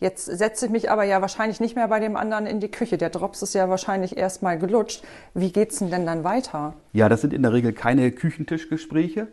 Jetzt 0.00 0.24
setze 0.24 0.66
ich 0.66 0.72
mich 0.72 0.90
aber 0.90 1.04
ja 1.04 1.20
wahrscheinlich 1.20 1.60
nicht 1.60 1.76
mehr 1.76 1.86
bei 1.88 2.00
dem 2.00 2.16
anderen 2.16 2.46
in 2.46 2.58
die 2.58 2.70
Küche. 2.70 2.98
Der 2.98 3.10
Drops 3.10 3.42
ist 3.42 3.54
ja 3.54 3.68
wahrscheinlich 3.68 4.16
erstmal 4.16 4.58
gelutscht. 4.58 5.04
Wie 5.34 5.52
geht 5.52 5.70
es 5.70 5.78
denn 5.78 6.06
dann 6.06 6.24
weiter? 6.24 6.74
Ja, 6.92 7.08
das 7.08 7.20
sind 7.20 7.32
in 7.32 7.42
der 7.42 7.52
Regel 7.52 7.72
keine 7.72 8.10
Küchentischgespräche. 8.10 9.28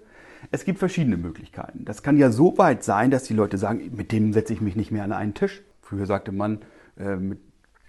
Es 0.51 0.65
gibt 0.65 0.79
verschiedene 0.79 1.17
Möglichkeiten. 1.17 1.86
Das 1.86 2.03
kann 2.03 2.17
ja 2.17 2.31
so 2.31 2.58
weit 2.58 2.84
sein, 2.84 3.12
dass 3.12 3.24
die 3.24 3.34
Leute 3.34 3.58
sagen, 3.58 3.91
mit 3.96 4.12
dem 4.12 4.34
setze 4.34 4.53
ich 4.53 4.62
mich 4.62 4.75
nicht 4.75 4.91
mehr 4.91 5.03
an 5.03 5.12
einen 5.12 5.34
Tisch. 5.34 5.62
Früher 5.81 6.05
sagte 6.05 6.31
man, 6.31 6.60
äh, 6.98 7.15
mit 7.15 7.39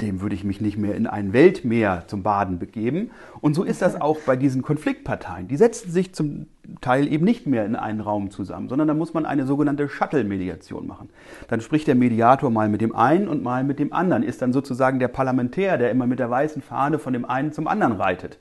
dem 0.00 0.20
würde 0.20 0.34
ich 0.34 0.44
mich 0.44 0.60
nicht 0.60 0.78
mehr 0.78 0.94
in 0.94 1.06
ein 1.06 1.32
Weltmeer 1.32 2.04
zum 2.06 2.22
Baden 2.22 2.58
begeben. 2.58 3.10
Und 3.40 3.54
so 3.54 3.64
ist 3.64 3.82
das 3.82 4.00
auch 4.00 4.18
bei 4.20 4.36
diesen 4.36 4.62
Konfliktparteien. 4.62 5.48
Die 5.48 5.56
setzen 5.56 5.90
sich 5.90 6.14
zum 6.14 6.46
Teil 6.80 7.12
eben 7.12 7.24
nicht 7.24 7.46
mehr 7.46 7.66
in 7.66 7.76
einen 7.76 8.00
Raum 8.00 8.30
zusammen, 8.30 8.68
sondern 8.68 8.88
da 8.88 8.94
muss 8.94 9.14
man 9.14 9.26
eine 9.26 9.46
sogenannte 9.46 9.88
Shuttle-Mediation 9.88 10.86
machen. 10.86 11.10
Dann 11.48 11.60
spricht 11.60 11.86
der 11.86 11.94
Mediator 11.94 12.50
mal 12.50 12.68
mit 12.68 12.80
dem 12.80 12.94
einen 12.94 13.28
und 13.28 13.42
mal 13.42 13.64
mit 13.64 13.78
dem 13.78 13.92
anderen, 13.92 14.22
ist 14.22 14.42
dann 14.42 14.52
sozusagen 14.52 14.98
der 14.98 15.08
Parlamentär, 15.08 15.78
der 15.78 15.90
immer 15.90 16.06
mit 16.06 16.18
der 16.18 16.30
weißen 16.30 16.62
Fahne 16.62 16.98
von 16.98 17.12
dem 17.12 17.24
einen 17.24 17.52
zum 17.52 17.66
anderen 17.66 17.94
reitet. 17.94 18.38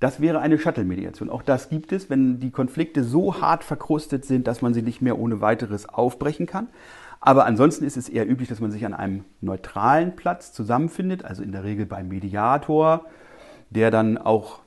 Das 0.00 0.20
wäre 0.20 0.40
eine 0.40 0.58
Shuttle-Mediation. 0.58 1.30
Auch 1.30 1.42
das 1.42 1.68
gibt 1.68 1.92
es, 1.92 2.10
wenn 2.10 2.38
die 2.38 2.50
Konflikte 2.50 3.02
so 3.02 3.40
hart 3.40 3.64
verkrustet 3.64 4.24
sind, 4.24 4.46
dass 4.46 4.62
man 4.62 4.74
sie 4.74 4.82
nicht 4.82 5.00
mehr 5.00 5.18
ohne 5.18 5.40
weiteres 5.40 5.88
aufbrechen 5.88 6.46
kann. 6.46 6.68
Aber 7.20 7.46
ansonsten 7.46 7.84
ist 7.84 7.96
es 7.96 8.08
eher 8.08 8.28
üblich, 8.28 8.48
dass 8.48 8.60
man 8.60 8.70
sich 8.70 8.84
an 8.84 8.94
einem 8.94 9.24
neutralen 9.40 10.14
Platz 10.16 10.52
zusammenfindet, 10.52 11.24
also 11.24 11.42
in 11.42 11.52
der 11.52 11.64
Regel 11.64 11.86
beim 11.86 12.08
Mediator, 12.08 13.06
der 13.70 13.90
dann 13.90 14.18
auch 14.18 14.60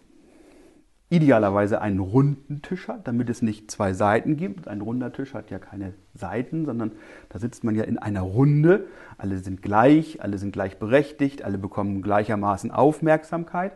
idealerweise 1.12 1.82
einen 1.82 2.00
runden 2.00 2.62
Tisch 2.62 2.88
hat, 2.88 3.08
damit 3.08 3.30
es 3.30 3.42
nicht 3.42 3.72
zwei 3.72 3.94
Seiten 3.94 4.38
gibt. 4.38 4.68
Ein 4.68 4.82
runder 4.82 5.12
Tisch 5.12 5.34
hat 5.34 5.50
ja 5.50 5.58
keine 5.58 5.94
Seiten, 6.14 6.66
sondern 6.66 6.92
da 7.30 7.40
sitzt 7.40 7.64
man 7.64 7.76
ja 7.76 7.84
in 7.84 7.98
einer 7.98 8.22
Runde. 8.22 8.86
Alle 9.18 9.40
sind 9.40 9.62
gleich, 9.62 10.22
alle 10.22 10.38
sind 10.38 10.52
gleichberechtigt, 10.52 11.44
alle 11.44 11.58
bekommen 11.58 12.04
gleichermaßen 12.04 12.70
Aufmerksamkeit. 12.72 13.74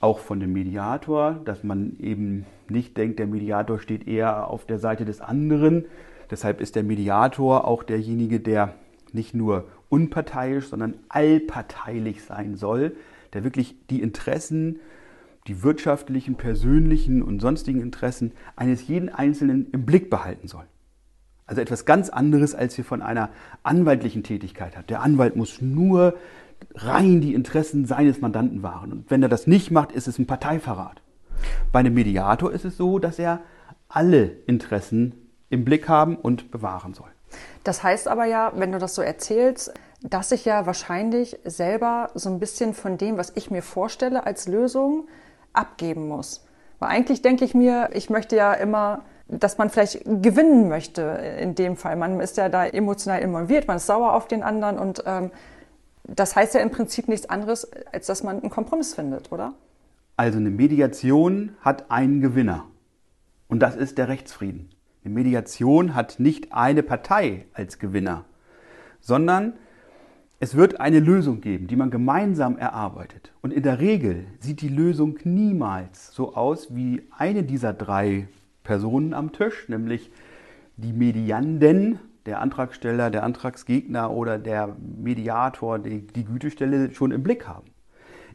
Auch 0.00 0.18
von 0.18 0.40
dem 0.40 0.52
Mediator, 0.52 1.40
dass 1.44 1.62
man 1.62 1.96
eben 1.98 2.46
nicht 2.68 2.96
denkt, 2.96 3.18
der 3.18 3.26
Mediator 3.26 3.78
steht 3.78 4.08
eher 4.08 4.48
auf 4.48 4.64
der 4.64 4.78
Seite 4.78 5.04
des 5.04 5.20
anderen, 5.20 5.84
Deshalb 6.30 6.60
ist 6.60 6.76
der 6.76 6.84
Mediator 6.84 7.66
auch 7.66 7.82
derjenige, 7.82 8.40
der 8.40 8.74
nicht 9.12 9.34
nur 9.34 9.68
unparteiisch, 9.88 10.68
sondern 10.68 10.94
allparteilich 11.08 12.22
sein 12.22 12.54
soll, 12.54 12.94
der 13.32 13.42
wirklich 13.42 13.74
die 13.88 14.00
Interessen, 14.00 14.78
die 15.48 15.62
wirtschaftlichen, 15.62 16.36
persönlichen 16.36 17.22
und 17.22 17.40
sonstigen 17.40 17.80
Interessen 17.80 18.32
eines 18.54 18.86
jeden 18.86 19.08
Einzelnen 19.08 19.68
im 19.72 19.84
Blick 19.84 20.08
behalten 20.08 20.46
soll. 20.46 20.64
Also 21.46 21.60
etwas 21.60 21.84
ganz 21.84 22.10
anderes, 22.10 22.54
als 22.54 22.76
wir 22.78 22.84
von 22.84 23.02
einer 23.02 23.30
anwaltlichen 23.64 24.22
Tätigkeit 24.22 24.76
hat. 24.76 24.88
Der 24.88 25.02
Anwalt 25.02 25.34
muss 25.34 25.60
nur 25.60 26.14
rein 26.74 27.20
die 27.20 27.34
Interessen 27.34 27.86
seines 27.86 28.20
Mandanten 28.20 28.62
wahren. 28.62 28.92
Und 28.92 29.10
wenn 29.10 29.22
er 29.22 29.28
das 29.28 29.46
nicht 29.46 29.70
macht, 29.70 29.92
ist 29.92 30.08
es 30.08 30.18
ein 30.18 30.26
Parteiverrat. 30.26 31.02
Bei 31.72 31.80
einem 31.80 31.94
Mediator 31.94 32.52
ist 32.52 32.64
es 32.64 32.76
so, 32.76 32.98
dass 32.98 33.18
er 33.18 33.40
alle 33.88 34.36
Interessen 34.46 35.14
im 35.48 35.64
Blick 35.64 35.88
haben 35.88 36.16
und 36.16 36.50
bewahren 36.50 36.94
soll. 36.94 37.08
Das 37.64 37.82
heißt 37.82 38.08
aber 38.08 38.24
ja, 38.24 38.52
wenn 38.56 38.72
du 38.72 38.78
das 38.78 38.94
so 38.94 39.02
erzählst, 39.02 39.72
dass 40.02 40.32
ich 40.32 40.44
ja 40.44 40.66
wahrscheinlich 40.66 41.38
selber 41.44 42.10
so 42.14 42.30
ein 42.30 42.38
bisschen 42.38 42.74
von 42.74 42.96
dem, 42.96 43.18
was 43.18 43.32
ich 43.34 43.50
mir 43.50 43.62
vorstelle 43.62 44.26
als 44.26 44.48
Lösung, 44.48 45.08
abgeben 45.52 46.08
muss. 46.08 46.44
Weil 46.78 46.90
eigentlich 46.90 47.22
denke 47.22 47.44
ich 47.44 47.54
mir, 47.54 47.90
ich 47.92 48.08
möchte 48.08 48.36
ja 48.36 48.54
immer, 48.54 49.02
dass 49.28 49.58
man 49.58 49.68
vielleicht 49.68 50.04
gewinnen 50.04 50.68
möchte 50.68 51.02
in 51.02 51.54
dem 51.54 51.76
Fall. 51.76 51.96
Man 51.96 52.20
ist 52.20 52.36
ja 52.36 52.48
da 52.48 52.66
emotional 52.66 53.20
involviert, 53.20 53.68
man 53.68 53.76
ist 53.76 53.86
sauer 53.86 54.14
auf 54.14 54.26
den 54.26 54.42
anderen 54.42 54.78
und 54.78 55.02
ähm, 55.06 55.30
das 56.04 56.36
heißt 56.36 56.54
ja 56.54 56.60
im 56.60 56.70
Prinzip 56.70 57.08
nichts 57.08 57.28
anderes, 57.28 57.70
als 57.92 58.06
dass 58.06 58.22
man 58.22 58.40
einen 58.40 58.50
Kompromiss 58.50 58.94
findet, 58.94 59.30
oder? 59.32 59.54
Also 60.16 60.38
eine 60.38 60.50
Mediation 60.50 61.52
hat 61.60 61.90
einen 61.90 62.20
Gewinner 62.20 62.66
und 63.48 63.60
das 63.60 63.76
ist 63.76 63.98
der 63.98 64.08
Rechtsfrieden. 64.08 64.70
Eine 65.04 65.14
Mediation 65.14 65.94
hat 65.94 66.20
nicht 66.20 66.52
eine 66.52 66.82
Partei 66.82 67.46
als 67.54 67.78
Gewinner, 67.78 68.24
sondern 69.00 69.54
es 70.40 70.54
wird 70.54 70.80
eine 70.80 71.00
Lösung 71.00 71.40
geben, 71.40 71.66
die 71.66 71.76
man 71.76 71.90
gemeinsam 71.90 72.56
erarbeitet. 72.56 73.32
Und 73.42 73.52
in 73.52 73.62
der 73.62 73.78
Regel 73.78 74.26
sieht 74.40 74.62
die 74.62 74.68
Lösung 74.68 75.18
niemals 75.24 76.14
so 76.14 76.34
aus 76.34 76.74
wie 76.74 77.02
eine 77.16 77.42
dieser 77.42 77.72
drei 77.72 78.28
Personen 78.62 79.14
am 79.14 79.32
Tisch, 79.32 79.68
nämlich 79.68 80.10
die 80.76 80.92
Medianden, 80.92 81.98
der 82.26 82.40
Antragsteller, 82.40 83.10
der 83.10 83.24
Antragsgegner 83.24 84.10
oder 84.10 84.38
der 84.38 84.76
Mediator, 84.78 85.78
die 85.78 86.06
die 86.06 86.24
Gütestelle 86.24 86.92
schon 86.94 87.12
im 87.12 87.22
Blick 87.22 87.46
haben. 87.46 87.70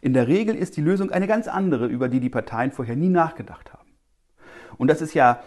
In 0.01 0.13
der 0.13 0.27
Regel 0.27 0.55
ist 0.55 0.77
die 0.77 0.81
Lösung 0.81 1.11
eine 1.11 1.27
ganz 1.27 1.47
andere, 1.47 1.87
über 1.87 2.09
die 2.09 2.19
die 2.19 2.29
Parteien 2.29 2.71
vorher 2.71 2.95
nie 2.95 3.09
nachgedacht 3.09 3.73
haben. 3.73 3.89
Und 4.77 4.87
das 4.89 5.01
ist 5.01 5.13
ja 5.13 5.41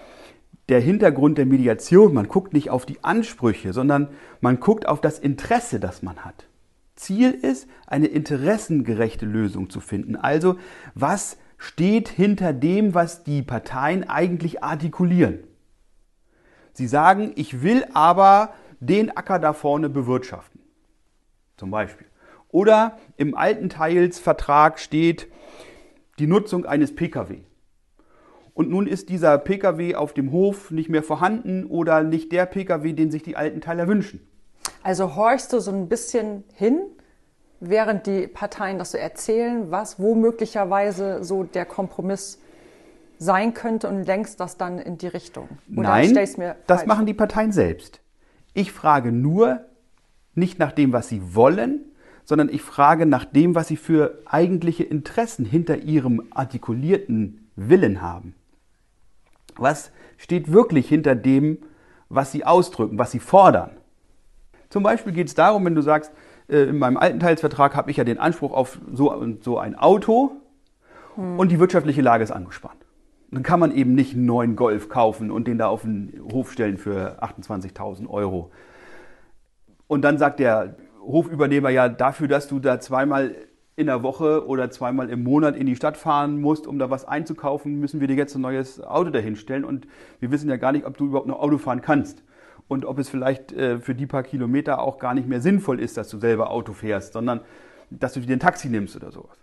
der 0.69 0.81
Hintergrund 0.81 1.39
der 1.39 1.47
Mediation. 1.47 2.15
Man 2.15 2.29
guckt 2.29 2.53
nicht 2.53 2.71
auf 2.71 2.87
die 2.87 3.03
Ansprüche, 3.03 3.73
sondern 3.73 4.09
man 4.41 4.61
guckt 4.61 4.87
auf 4.87 5.01
das 5.01 5.19
Interesse, 5.19 5.81
das 5.81 6.03
man 6.03 6.25
hat. 6.25 6.47
Ziel 6.97 7.31
ist, 7.31 7.69
eine 7.87 8.07
interessengerechte 8.07 9.27
Lösung 9.27 9.71
zu 9.71 9.81
finden. 9.81 10.17
Also, 10.17 10.59
was 10.95 11.39
steht 11.57 12.09
hinter 12.09 12.53
dem, 12.53 12.95
was 12.95 13.25
die 13.25 13.43
Parteien 13.43 14.09
eigentlich 14.09 14.63
artikulieren? 14.63 15.39
Sie 16.79 16.87
sagen, 16.87 17.33
ich 17.35 17.65
will 17.65 17.85
aber 17.93 18.55
den 18.79 19.11
Acker 19.17 19.41
da 19.41 19.53
vorne 19.53 19.89
bewirtschaften. 19.89 20.61
Zum 21.57 21.73
Beispiel. 21.73 22.07
Oder 22.51 22.99
im 23.17 23.35
alten 23.35 23.69
Teilsvertrag 23.69 24.79
steht 24.79 25.27
die 26.21 26.29
Nutzung 26.29 26.67
eines 26.67 26.95
Pkw 26.95 27.41
und 28.55 28.71
nun 28.71 28.87
ist 28.87 29.09
dieser 29.09 29.39
Pkw 29.39 29.97
auf 29.97 30.13
dem 30.13 30.31
Hof 30.31 30.71
nicht 30.71 30.89
mehr 30.89 31.03
vorhanden 31.03 31.67
oder 31.67 32.05
nicht 32.05 32.31
der 32.31 32.47
Pkw, 32.47 32.93
den 32.93 33.11
sich 33.11 33.25
die 33.25 33.35
alten 33.35 33.61
Teiler 33.61 33.89
wünschen. 33.89 34.25
Also 34.85 35.17
horchst 35.17 35.53
du 35.53 35.59
so 35.59 35.73
ein 35.73 35.89
bisschen 35.89 36.45
hin, 36.55 36.79
während 37.59 38.07
die 38.07 38.29
Parteien 38.29 38.79
das 38.79 38.93
so 38.93 38.99
erzählen, 38.99 39.73
was 39.73 39.99
wo 39.99 40.15
möglicherweise 40.15 41.25
so 41.25 41.43
der 41.43 41.67
Kompromiss 41.67 42.39
sein 43.19 43.55
könnte 43.55 43.89
und 43.89 44.05
lenkst 44.05 44.41
das 44.41 44.57
dann 44.57 44.79
in 44.79 44.99
die 44.99 45.09
Richtung? 45.09 45.49
Oder 45.75 45.89
Nein, 45.89 46.29
das 46.67 46.87
machen 46.87 47.07
die 47.07 47.15
Parteien 47.15 47.53
selbst. 47.53 48.01
Ich 48.55 48.73
frage 48.73 49.13
nur 49.13 49.61
nicht 50.35 50.59
nach 50.59 50.73
dem, 50.73 50.93
was 50.93 51.09
sie 51.09 51.35
wollen, 51.35 51.85
sondern 52.25 52.49
ich 52.49 52.63
frage 52.63 53.07
nach 53.07 53.25
dem, 53.25 53.55
was 53.55 53.69
sie 53.69 53.77
für 53.77 54.19
eigentliche 54.27 54.85
Interessen 54.85 55.45
hinter 55.45 55.79
ihrem 55.79 56.23
artikulierten 56.31 57.51
Willen 57.57 58.03
haben. 58.03 58.35
Was 59.57 59.91
steht 60.17 60.53
wirklich 60.53 60.89
hinter 60.89 61.15
dem, 61.15 61.59
was 62.09 62.33
sie 62.33 62.45
ausdrücken, 62.45 62.99
was 62.99 63.11
sie 63.11 63.19
fordern? 63.19 63.73
Zum 64.69 64.83
Beispiel 64.83 65.13
geht 65.13 65.29
es 65.29 65.35
darum, 65.35 65.65
wenn 65.65 65.75
du 65.75 65.81
sagst, 65.81 66.13
äh, 66.49 66.65
in 66.65 66.79
meinem 66.79 66.97
alten 66.97 67.21
Teilsvertrag 67.21 67.75
habe 67.75 67.91
ich 67.91 67.97
ja 67.97 68.05
den 68.05 68.19
Anspruch 68.19 68.53
auf 68.53 68.79
so 68.93 69.13
und 69.13 69.43
so 69.43 69.59
ein 69.59 69.75
Auto 69.75 70.33
hm. 71.15 71.39
und 71.39 71.51
die 71.51 71.59
wirtschaftliche 71.59 72.03
Lage 72.03 72.25
ist 72.25 72.31
angespannt. 72.31 72.85
Dann 73.31 73.43
kann 73.43 73.61
man 73.61 73.75
eben 73.75 73.95
nicht 73.95 74.15
einen 74.15 74.27
neuen 74.27 74.57
Golf 74.57 74.89
kaufen 74.89 75.31
und 75.31 75.47
den 75.47 75.59
da 75.59 75.69
auf 75.69 75.83
den 75.83 76.21
Hof 76.33 76.53
stellen 76.53 76.79
für 76.79 77.23
28.000 77.23 78.09
Euro. 78.09 78.51
Und 79.87 80.03
dann 80.03 80.19
sagt 80.19 80.41
der 80.41 80.77
Hofübernehmer 81.01 81.71
ja, 81.71 81.89
dafür, 81.89 82.29
dass 82.29 82.49
du 82.49 82.59
da 82.59 82.81
zweimal 82.81 83.35
in 83.77 83.87
der 83.87 84.03
Woche 84.03 84.47
oder 84.47 84.71
zweimal 84.71 85.09
im 85.09 85.23
Monat 85.23 85.57
in 85.57 85.67
die 85.67 85.77
Stadt 85.77 85.97
fahren 85.97 86.41
musst, 86.41 86.67
um 86.67 86.79
da 86.79 86.91
was 86.91 87.05
einzukaufen, 87.05 87.79
müssen 87.79 88.01
wir 88.01 88.09
dir 88.09 88.17
jetzt 88.17 88.35
ein 88.35 88.41
neues 88.41 88.83
Auto 88.83 89.11
dahinstellen. 89.11 89.65
Und 89.65 89.87
wir 90.21 90.31
wissen 90.31 90.51
ja 90.51 90.57
gar 90.57 90.73
nicht, 90.73 90.85
ob 90.85 90.97
du 90.97 91.07
überhaupt 91.07 91.29
noch 91.29 91.39
Auto 91.39 91.59
fahren 91.59 91.81
kannst. 91.81 92.25
Und 92.67 92.85
ob 92.85 92.99
es 92.99 93.09
vielleicht 93.09 93.53
äh, 93.53 93.79
für 93.79 93.95
die 93.95 94.07
paar 94.07 94.25
Kilometer 94.25 94.81
auch 94.81 94.99
gar 94.99 95.15
nicht 95.15 95.29
mehr 95.29 95.41
sinnvoll 95.41 95.81
ist, 95.81 95.97
dass 95.97 96.09
du 96.09 96.19
selber 96.19 96.51
Auto 96.51 96.73
fährst, 96.73 97.13
sondern 97.13 97.41
dass 97.89 98.15
du 98.15 98.21
dir 98.21 98.35
ein 98.35 98.41
Taxi 98.41 98.69
nimmst 98.69 98.97
oder 98.97 99.13
sowas. 99.13 99.39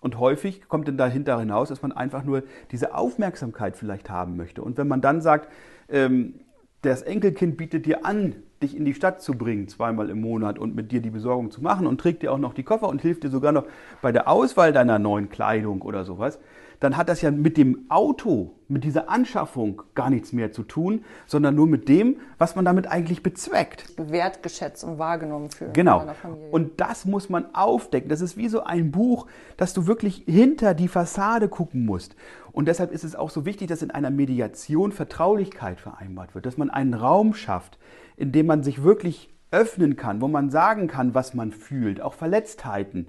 Und 0.00 0.18
häufig 0.18 0.66
kommt 0.68 0.88
dann 0.88 0.96
dahinter 0.96 1.38
hinaus, 1.38 1.68
dass 1.68 1.82
man 1.82 1.92
einfach 1.92 2.24
nur 2.24 2.42
diese 2.70 2.94
Aufmerksamkeit 2.94 3.76
vielleicht 3.76 4.08
haben 4.08 4.36
möchte. 4.36 4.62
Und 4.62 4.78
wenn 4.78 4.88
man 4.88 5.00
dann 5.00 5.20
sagt, 5.20 5.48
ähm, 5.88 6.40
das 6.82 7.02
Enkelkind 7.02 7.58
bietet 7.58 7.84
dir 7.84 8.06
an, 8.06 8.36
dich 8.62 8.76
in 8.76 8.84
die 8.84 8.94
Stadt 8.94 9.22
zu 9.22 9.32
bringen, 9.32 9.68
zweimal 9.68 10.10
im 10.10 10.20
Monat 10.20 10.58
und 10.58 10.74
mit 10.74 10.92
dir 10.92 11.00
die 11.00 11.10
Besorgung 11.10 11.50
zu 11.50 11.62
machen 11.62 11.86
und 11.86 12.00
trägt 12.00 12.22
dir 12.22 12.32
auch 12.32 12.38
noch 12.38 12.54
die 12.54 12.62
Koffer 12.62 12.88
und 12.88 13.02
hilft 13.02 13.24
dir 13.24 13.30
sogar 13.30 13.52
noch 13.52 13.66
bei 14.00 14.12
der 14.12 14.28
Auswahl 14.28 14.72
deiner 14.72 14.98
neuen 14.98 15.28
Kleidung 15.28 15.82
oder 15.82 16.04
sowas, 16.04 16.38
dann 16.80 16.96
hat 16.96 17.10
das 17.10 17.20
ja 17.20 17.30
mit 17.30 17.58
dem 17.58 17.84
Auto, 17.90 18.54
mit 18.68 18.84
dieser 18.84 19.10
Anschaffung 19.10 19.82
gar 19.94 20.08
nichts 20.08 20.32
mehr 20.32 20.50
zu 20.50 20.62
tun, 20.62 21.04
sondern 21.26 21.54
nur 21.54 21.66
mit 21.66 21.88
dem, 21.88 22.16
was 22.38 22.56
man 22.56 22.64
damit 22.64 22.86
eigentlich 22.86 23.22
bezweckt. 23.22 23.84
Wertgeschätzt 23.98 24.82
und 24.84 24.98
wahrgenommen 24.98 25.50
fühlen. 25.50 25.74
Genau. 25.74 26.06
Und 26.50 26.80
das 26.80 27.04
muss 27.04 27.28
man 27.28 27.54
aufdecken. 27.54 28.08
Das 28.08 28.22
ist 28.22 28.38
wie 28.38 28.48
so 28.48 28.64
ein 28.64 28.90
Buch, 28.90 29.26
dass 29.58 29.74
du 29.74 29.86
wirklich 29.86 30.24
hinter 30.26 30.72
die 30.72 30.88
Fassade 30.88 31.48
gucken 31.48 31.84
musst. 31.84 32.16
Und 32.50 32.66
deshalb 32.66 32.92
ist 32.92 33.04
es 33.04 33.14
auch 33.14 33.30
so 33.30 33.44
wichtig, 33.44 33.68
dass 33.68 33.82
in 33.82 33.90
einer 33.90 34.10
Mediation 34.10 34.90
Vertraulichkeit 34.90 35.80
vereinbart 35.80 36.34
wird, 36.34 36.46
dass 36.46 36.56
man 36.56 36.70
einen 36.70 36.94
Raum 36.94 37.34
schafft, 37.34 37.78
in 38.16 38.32
dem 38.32 38.46
man 38.46 38.62
sich 38.62 38.82
wirklich 38.82 39.28
öffnen 39.50 39.96
kann, 39.96 40.20
wo 40.20 40.28
man 40.28 40.50
sagen 40.50 40.86
kann, 40.86 41.14
was 41.14 41.34
man 41.34 41.52
fühlt, 41.52 42.00
auch 42.00 42.14
Verletztheiten 42.14 43.08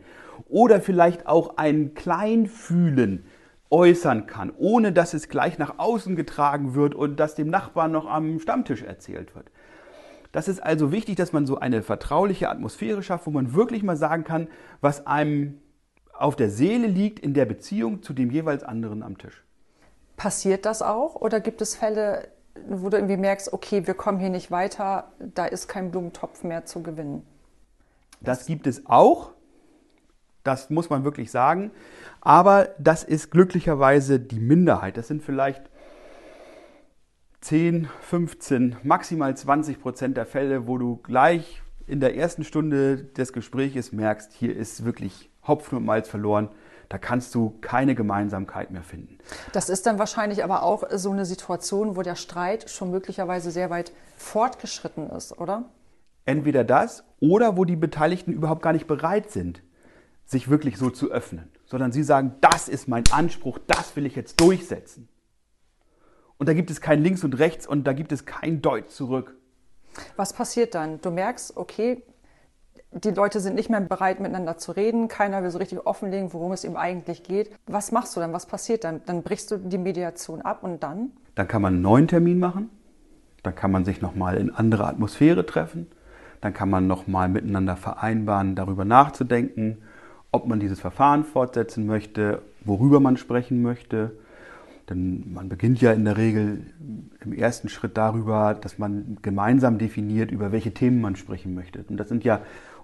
oder 0.49 0.81
vielleicht 0.81 1.27
auch 1.27 1.57
ein 1.57 1.93
Kleinfühlen 1.93 3.23
äußern 3.71 4.27
kann, 4.27 4.51
ohne 4.57 4.91
dass 4.91 5.13
es 5.13 5.29
gleich 5.29 5.57
nach 5.57 5.79
außen 5.79 6.15
getragen 6.15 6.75
wird 6.75 6.93
und 6.93 7.19
dass 7.19 7.35
dem 7.35 7.49
Nachbarn 7.49 7.91
noch 7.91 8.05
am 8.05 8.39
Stammtisch 8.39 8.83
erzählt 8.83 9.33
wird. 9.35 9.49
Das 10.31 10.47
ist 10.47 10.61
also 10.61 10.91
wichtig, 10.91 11.15
dass 11.15 11.33
man 11.33 11.45
so 11.45 11.59
eine 11.59 11.81
vertrauliche 11.81 12.49
Atmosphäre 12.49 13.03
schafft, 13.03 13.25
wo 13.25 13.31
man 13.31 13.53
wirklich 13.53 13.83
mal 13.83 13.97
sagen 13.97 14.23
kann, 14.23 14.47
was 14.79 15.07
einem 15.07 15.59
auf 16.13 16.35
der 16.35 16.49
Seele 16.49 16.87
liegt 16.87 17.19
in 17.19 17.33
der 17.33 17.45
Beziehung 17.45 18.03
zu 18.03 18.13
dem 18.13 18.29
jeweils 18.29 18.63
anderen 18.63 19.03
am 19.03 19.17
Tisch. 19.17 19.43
Passiert 20.17 20.65
das 20.65 20.81
auch 20.81 21.15
oder 21.15 21.39
gibt 21.39 21.61
es 21.61 21.75
Fälle, 21.75 22.27
wo 22.67 22.89
du 22.89 22.97
irgendwie 22.97 23.17
merkst, 23.17 23.51
okay, 23.53 23.87
wir 23.87 23.93
kommen 23.93 24.19
hier 24.19 24.29
nicht 24.29 24.51
weiter, 24.51 25.11
da 25.19 25.45
ist 25.45 25.67
kein 25.67 25.91
Blumentopf 25.91 26.43
mehr 26.43 26.65
zu 26.65 26.83
gewinnen? 26.83 27.25
Das 28.19 28.45
gibt 28.45 28.67
es 28.67 28.85
auch. 28.85 29.31
Das 30.43 30.69
muss 30.69 30.89
man 30.89 31.03
wirklich 31.03 31.31
sagen. 31.31 31.71
Aber 32.21 32.69
das 32.79 33.03
ist 33.03 33.31
glücklicherweise 33.31 34.19
die 34.19 34.39
Minderheit. 34.39 34.97
Das 34.97 35.07
sind 35.07 35.23
vielleicht 35.23 35.63
10, 37.41 37.89
15, 38.01 38.77
maximal 38.83 39.35
20 39.35 39.81
Prozent 39.81 40.17
der 40.17 40.25
Fälle, 40.25 40.67
wo 40.67 40.77
du 40.77 40.97
gleich 40.97 41.61
in 41.87 41.99
der 41.99 42.15
ersten 42.15 42.43
Stunde 42.43 42.97
des 42.97 43.33
Gesprächs 43.33 43.91
merkst, 43.91 44.31
hier 44.33 44.55
ist 44.55 44.85
wirklich 44.85 45.29
Hopfen 45.45 45.77
und 45.77 45.85
Malz 45.85 46.07
verloren. 46.07 46.49
Da 46.87 46.97
kannst 46.97 47.33
du 47.35 47.57
keine 47.61 47.95
Gemeinsamkeit 47.95 48.69
mehr 48.71 48.83
finden. 48.83 49.17
Das 49.53 49.69
ist 49.69 49.85
dann 49.85 49.97
wahrscheinlich 49.97 50.43
aber 50.43 50.63
auch 50.63 50.83
so 50.91 51.09
eine 51.09 51.25
Situation, 51.25 51.95
wo 51.95 52.01
der 52.01 52.15
Streit 52.15 52.69
schon 52.69 52.91
möglicherweise 52.91 53.49
sehr 53.49 53.69
weit 53.69 53.93
fortgeschritten 54.17 55.09
ist, 55.09 55.37
oder? 55.39 55.63
Entweder 56.25 56.63
das 56.63 57.03
oder 57.19 57.57
wo 57.57 57.65
die 57.65 57.77
Beteiligten 57.77 58.33
überhaupt 58.33 58.61
gar 58.61 58.73
nicht 58.73 58.87
bereit 58.87 59.31
sind, 59.31 59.63
sich 60.31 60.49
wirklich 60.49 60.77
so 60.77 60.89
zu 60.89 61.11
öffnen, 61.11 61.49
sondern 61.65 61.91
sie 61.91 62.03
sagen, 62.03 62.35
das 62.39 62.69
ist 62.69 62.87
mein 62.87 63.03
Anspruch, 63.11 63.59
das 63.67 63.95
will 63.97 64.05
ich 64.05 64.15
jetzt 64.15 64.39
durchsetzen. 64.39 65.09
Und 66.37 66.47
da 66.47 66.53
gibt 66.53 66.71
es 66.71 66.79
kein 66.79 67.03
Links 67.03 67.23
und 67.25 67.37
Rechts 67.37 67.67
und 67.67 67.83
da 67.83 67.93
gibt 67.93 68.13
es 68.13 68.25
kein 68.25 68.61
Deut 68.61 68.89
zurück. 68.89 69.35
Was 70.15 70.31
passiert 70.31 70.73
dann? 70.73 71.01
Du 71.01 71.11
merkst, 71.11 71.57
okay, 71.57 72.01
die 72.93 73.11
Leute 73.11 73.41
sind 73.41 73.55
nicht 73.55 73.69
mehr 73.69 73.81
bereit, 73.81 74.21
miteinander 74.21 74.57
zu 74.57 74.71
reden. 74.71 75.09
Keiner 75.09 75.43
will 75.43 75.51
so 75.51 75.57
richtig 75.57 75.85
offenlegen, 75.85 76.31
worum 76.31 76.53
es 76.53 76.63
ihm 76.63 76.77
eigentlich 76.77 77.23
geht. 77.23 77.51
Was 77.67 77.91
machst 77.91 78.15
du 78.15 78.21
dann? 78.21 78.31
Was 78.31 78.45
passiert 78.45 78.85
dann? 78.85 79.01
Dann 79.05 79.23
brichst 79.23 79.51
du 79.51 79.57
die 79.57 79.77
Mediation 79.77 80.41
ab 80.41 80.63
und 80.63 80.81
dann? 80.81 81.11
Dann 81.35 81.47
kann 81.47 81.61
man 81.61 81.73
einen 81.73 81.83
neuen 81.83 82.07
Termin 82.07 82.39
machen. 82.39 82.69
Dann 83.43 83.53
kann 83.53 83.71
man 83.71 83.83
sich 83.83 84.01
nochmal 84.01 84.37
in 84.37 84.49
andere 84.49 84.87
Atmosphäre 84.87 85.45
treffen. 85.45 85.91
Dann 86.39 86.53
kann 86.53 86.69
man 86.69 86.87
nochmal 86.87 87.27
miteinander 87.27 87.75
vereinbaren, 87.75 88.55
darüber 88.55 88.85
nachzudenken, 88.85 89.83
ob 90.31 90.47
man 90.47 90.59
dieses 90.59 90.79
Verfahren 90.79 91.23
fortsetzen 91.23 91.85
möchte, 91.85 92.41
worüber 92.63 92.99
man 92.99 93.17
sprechen 93.17 93.61
möchte. 93.61 94.11
Denn 94.89 95.33
man 95.33 95.49
beginnt 95.49 95.81
ja 95.81 95.91
in 95.91 96.05
der 96.05 96.17
Regel 96.17 96.65
im 97.23 97.33
ersten 97.33 97.69
Schritt 97.69 97.97
darüber, 97.97 98.53
dass 98.59 98.77
man 98.77 99.17
gemeinsam 99.21 99.77
definiert, 99.77 100.31
über 100.31 100.51
welche 100.51 100.73
Themen 100.73 101.01
man 101.01 101.15
sprechen 101.15 101.53
möchte. 101.53 101.83
Und 101.87 101.97
das 101.97 102.09
sind 102.09 102.23
ja 102.23 102.41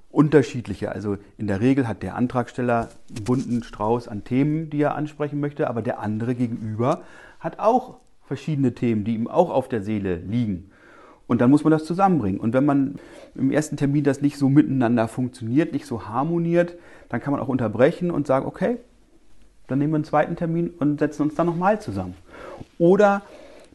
unterschiedliche. 0.09 0.91
Also 0.91 1.17
in 1.37 1.47
der 1.47 1.59
Regel 1.59 1.87
hat 1.87 2.03
der 2.03 2.15
Antragsteller 2.15 2.89
einen 3.09 3.23
bunten 3.23 3.63
Strauß 3.63 4.07
an 4.07 4.23
Themen, 4.23 4.69
die 4.69 4.81
er 4.81 4.95
ansprechen 4.95 5.39
möchte, 5.39 5.69
aber 5.69 5.81
der 5.81 5.99
andere 5.99 6.35
gegenüber 6.35 7.01
hat 7.39 7.59
auch 7.59 7.99
verschiedene 8.25 8.73
Themen, 8.73 9.03
die 9.03 9.15
ihm 9.15 9.27
auch 9.27 9.49
auf 9.49 9.69
der 9.69 9.81
Seele 9.81 10.15
liegen. 10.15 10.71
Und 11.27 11.41
dann 11.41 11.49
muss 11.49 11.63
man 11.63 11.71
das 11.71 11.85
zusammenbringen. 11.85 12.39
Und 12.39 12.53
wenn 12.53 12.65
man 12.65 12.95
im 13.35 13.51
ersten 13.51 13.75
Termin 13.75 14.03
das 14.03 14.21
nicht 14.21 14.37
so 14.37 14.49
miteinander 14.49 15.07
funktioniert, 15.07 15.73
nicht 15.73 15.85
so 15.85 16.07
harmoniert, 16.07 16.75
dann 17.09 17.21
kann 17.21 17.31
man 17.31 17.41
auch 17.41 17.49
unterbrechen 17.49 18.11
und 18.11 18.27
sagen, 18.27 18.45
okay, 18.45 18.77
dann 19.67 19.79
nehmen 19.79 19.91
wir 19.91 19.97
einen 19.97 20.05
zweiten 20.05 20.37
Termin 20.37 20.69
und 20.69 20.99
setzen 20.99 21.23
uns 21.23 21.35
dann 21.35 21.47
nochmal 21.47 21.81
zusammen. 21.81 22.15
Oder 22.77 23.23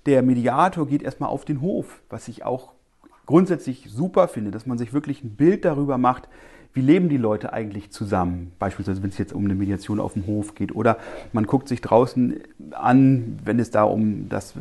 der 0.07 0.23
Mediator 0.23 0.87
geht 0.87 1.03
erstmal 1.03 1.29
auf 1.29 1.45
den 1.45 1.61
Hof, 1.61 2.01
was 2.09 2.29
ich 2.29 2.45
auch 2.45 2.73
grundsätzlich 3.27 3.87
super 3.89 4.29
finde, 4.29 4.51
dass 4.51 4.67
man 4.67 4.79
sich 4.79 4.93
wirklich 4.93 5.23
ein 5.23 5.37
Bild 5.37 5.65
darüber 5.65 5.99
macht, 5.99 6.29
wie 6.75 6.81
leben 6.81 7.11
die 7.11 7.19
Leute 7.19 7.53
eigentlich 7.53 7.91
zusammen? 7.91 8.53
Beispielsweise, 8.59 9.03
wenn 9.03 9.11
es 9.11 9.19
jetzt 9.19 9.35
um 9.35 9.45
eine 9.45 9.55
Mediation 9.55 10.01
auf 10.01 10.15
dem 10.15 10.27
Hof 10.27 10.55
geht. 10.55 10.75
Oder 10.75 10.97
man 11.33 11.47
guckt 11.47 11.69
sich 11.69 11.83
draußen 11.83 12.41
an, 12.71 13.39
wenn 13.45 13.59
es 13.59 13.71
da 13.71 13.85
um 13.85 14.31
das 14.31 14.55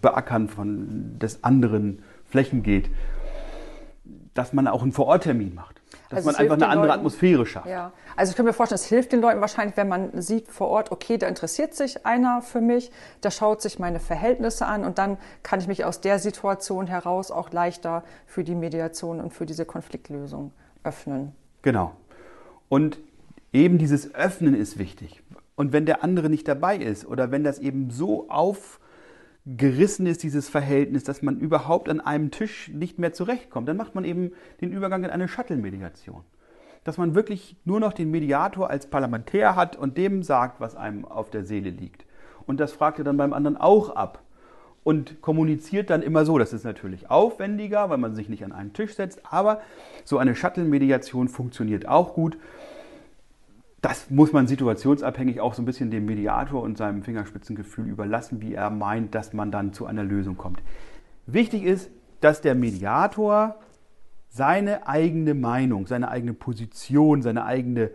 Beackern 0.00 0.48
von 0.48 1.18
des 1.18 1.44
anderen 1.44 1.98
Flächen 2.34 2.64
geht, 2.64 2.90
dass 4.34 4.52
man 4.52 4.66
auch 4.66 4.82
einen 4.82 4.90
Vororttermin 4.90 5.54
macht. 5.54 5.80
Dass 6.08 6.26
also 6.26 6.32
man 6.32 6.34
einfach 6.34 6.56
eine 6.56 6.66
andere 6.66 6.88
Leuten, 6.88 6.98
Atmosphäre 6.98 7.46
schafft. 7.46 7.68
Ja. 7.68 7.92
Also 8.16 8.30
ich 8.30 8.36
kann 8.36 8.44
mir 8.44 8.52
vorstellen, 8.52 8.80
es 8.80 8.86
hilft 8.86 9.12
den 9.12 9.20
Leuten 9.20 9.40
wahrscheinlich, 9.40 9.76
wenn 9.76 9.86
man 9.86 10.20
sieht 10.20 10.48
vor 10.48 10.66
Ort, 10.66 10.90
okay, 10.90 11.16
da 11.16 11.28
interessiert 11.28 11.74
sich 11.74 12.04
einer 12.04 12.42
für 12.42 12.60
mich, 12.60 12.90
der 13.22 13.30
schaut 13.30 13.62
sich 13.62 13.78
meine 13.78 14.00
Verhältnisse 14.00 14.66
an 14.66 14.82
und 14.82 14.98
dann 14.98 15.16
kann 15.44 15.60
ich 15.60 15.68
mich 15.68 15.84
aus 15.84 16.00
der 16.00 16.18
Situation 16.18 16.88
heraus 16.88 17.30
auch 17.30 17.52
leichter 17.52 18.02
für 18.26 18.42
die 18.42 18.56
Mediation 18.56 19.20
und 19.20 19.32
für 19.32 19.46
diese 19.46 19.64
Konfliktlösung 19.64 20.50
öffnen. 20.82 21.36
Genau. 21.62 21.92
Und 22.68 22.98
eben 23.52 23.78
dieses 23.78 24.12
Öffnen 24.12 24.56
ist 24.56 24.76
wichtig. 24.76 25.22
Und 25.54 25.72
wenn 25.72 25.86
der 25.86 26.02
andere 26.02 26.28
nicht 26.30 26.48
dabei 26.48 26.78
ist 26.78 27.06
oder 27.06 27.30
wenn 27.30 27.44
das 27.44 27.60
eben 27.60 27.90
so 27.90 28.28
auf 28.28 28.80
gerissen 29.46 30.06
ist, 30.06 30.22
dieses 30.22 30.48
Verhältnis, 30.48 31.04
dass 31.04 31.22
man 31.22 31.38
überhaupt 31.38 31.88
an 31.88 32.00
einem 32.00 32.30
Tisch 32.30 32.68
nicht 32.68 32.98
mehr 32.98 33.12
zurechtkommt. 33.12 33.68
Dann 33.68 33.76
macht 33.76 33.94
man 33.94 34.04
eben 34.04 34.32
den 34.60 34.72
Übergang 34.72 35.04
in 35.04 35.10
eine 35.10 35.28
Shuttle-Mediation. 35.28 36.22
Dass 36.82 36.98
man 36.98 37.14
wirklich 37.14 37.56
nur 37.64 37.80
noch 37.80 37.92
den 37.92 38.10
Mediator 38.10 38.70
als 38.70 38.86
Parlamentär 38.86 39.56
hat 39.56 39.76
und 39.76 39.96
dem 39.98 40.22
sagt, 40.22 40.60
was 40.60 40.76
einem 40.76 41.04
auf 41.04 41.30
der 41.30 41.44
Seele 41.44 41.70
liegt. 41.70 42.06
Und 42.46 42.60
das 42.60 42.72
fragt 42.72 42.98
er 42.98 43.04
dann 43.04 43.16
beim 43.16 43.32
anderen 43.32 43.56
auch 43.56 43.94
ab. 43.94 44.20
Und 44.82 45.22
kommuniziert 45.22 45.88
dann 45.88 46.02
immer 46.02 46.26
so. 46.26 46.38
Das 46.38 46.52
ist 46.52 46.64
natürlich 46.64 47.10
aufwendiger, 47.10 47.88
weil 47.88 47.96
man 47.96 48.14
sich 48.14 48.28
nicht 48.28 48.44
an 48.44 48.52
einen 48.52 48.74
Tisch 48.74 48.94
setzt. 48.94 49.22
Aber 49.30 49.62
so 50.04 50.18
eine 50.18 50.34
Shuttle-Mediation 50.34 51.28
funktioniert 51.28 51.88
auch 51.88 52.12
gut 52.12 52.36
das 53.84 54.08
muss 54.08 54.32
man 54.32 54.46
situationsabhängig 54.46 55.42
auch 55.42 55.52
so 55.52 55.60
ein 55.60 55.66
bisschen 55.66 55.90
dem 55.90 56.06
Mediator 56.06 56.62
und 56.62 56.78
seinem 56.78 57.02
Fingerspitzengefühl 57.02 57.86
überlassen, 57.86 58.40
wie 58.40 58.54
er 58.54 58.70
meint, 58.70 59.14
dass 59.14 59.34
man 59.34 59.50
dann 59.50 59.74
zu 59.74 59.84
einer 59.84 60.02
Lösung 60.02 60.38
kommt. 60.38 60.62
Wichtig 61.26 61.64
ist, 61.64 61.90
dass 62.22 62.40
der 62.40 62.54
Mediator 62.54 63.56
seine 64.30 64.88
eigene 64.88 65.34
Meinung, 65.34 65.86
seine 65.86 66.08
eigene 66.08 66.32
Position, 66.32 67.20
seine 67.20 67.44
eigene 67.44 67.90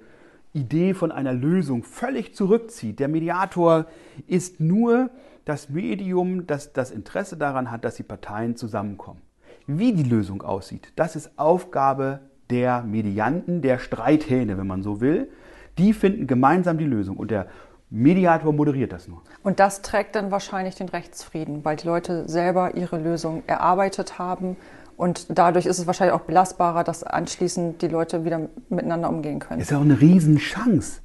Idee 0.53 0.93
von 0.93 1.11
einer 1.11 1.33
Lösung 1.33 1.81
völlig 1.81 2.35
zurückzieht. 2.35 2.99
Der 2.99 3.07
Mediator 3.07 3.87
ist 4.27 4.59
nur 4.59 5.09
das 5.43 5.69
Medium, 5.69 6.45
das 6.45 6.71
das 6.71 6.91
Interesse 6.91 7.35
daran 7.35 7.71
hat, 7.71 7.83
dass 7.83 7.95
die 7.95 8.03
Parteien 8.03 8.55
zusammenkommen. 8.55 9.21
Wie 9.65 9.93
die 9.93 10.03
Lösung 10.03 10.43
aussieht, 10.43 10.93
das 10.95 11.15
ist 11.15 11.39
Aufgabe 11.39 12.19
der 12.51 12.83
Medianten, 12.83 13.63
der 13.63 13.79
Streithähne, 13.79 14.59
wenn 14.59 14.67
man 14.67 14.83
so 14.83 15.01
will. 15.01 15.29
Die 15.79 15.93
finden 15.93 16.27
gemeinsam 16.27 16.77
die 16.77 16.85
Lösung 16.85 17.17
und 17.17 17.31
der 17.31 17.47
Mediator 17.89 18.53
moderiert 18.53 18.91
das 18.91 19.07
nur. 19.07 19.21
Und 19.41 19.59
das 19.59 19.81
trägt 19.81 20.15
dann 20.15 20.29
wahrscheinlich 20.29 20.75
den 20.75 20.89
Rechtsfrieden, 20.89 21.65
weil 21.65 21.77
die 21.77 21.87
Leute 21.87 22.27
selber 22.27 22.75
ihre 22.75 22.99
Lösung 22.99 23.43
erarbeitet 23.47 24.19
haben. 24.19 24.57
Und 24.97 25.25
dadurch 25.29 25.65
ist 25.65 25.79
es 25.79 25.87
wahrscheinlich 25.87 26.13
auch 26.13 26.25
belastbarer, 26.25 26.83
dass 26.83 27.03
anschließend 27.03 27.81
die 27.81 27.87
Leute 27.87 28.25
wieder 28.25 28.49
miteinander 28.69 29.09
umgehen 29.09 29.39
können. 29.39 29.61
Ist 29.61 29.71
ja 29.71 29.77
auch 29.77 29.81
eine 29.81 29.99
Riesenchance. 29.99 31.01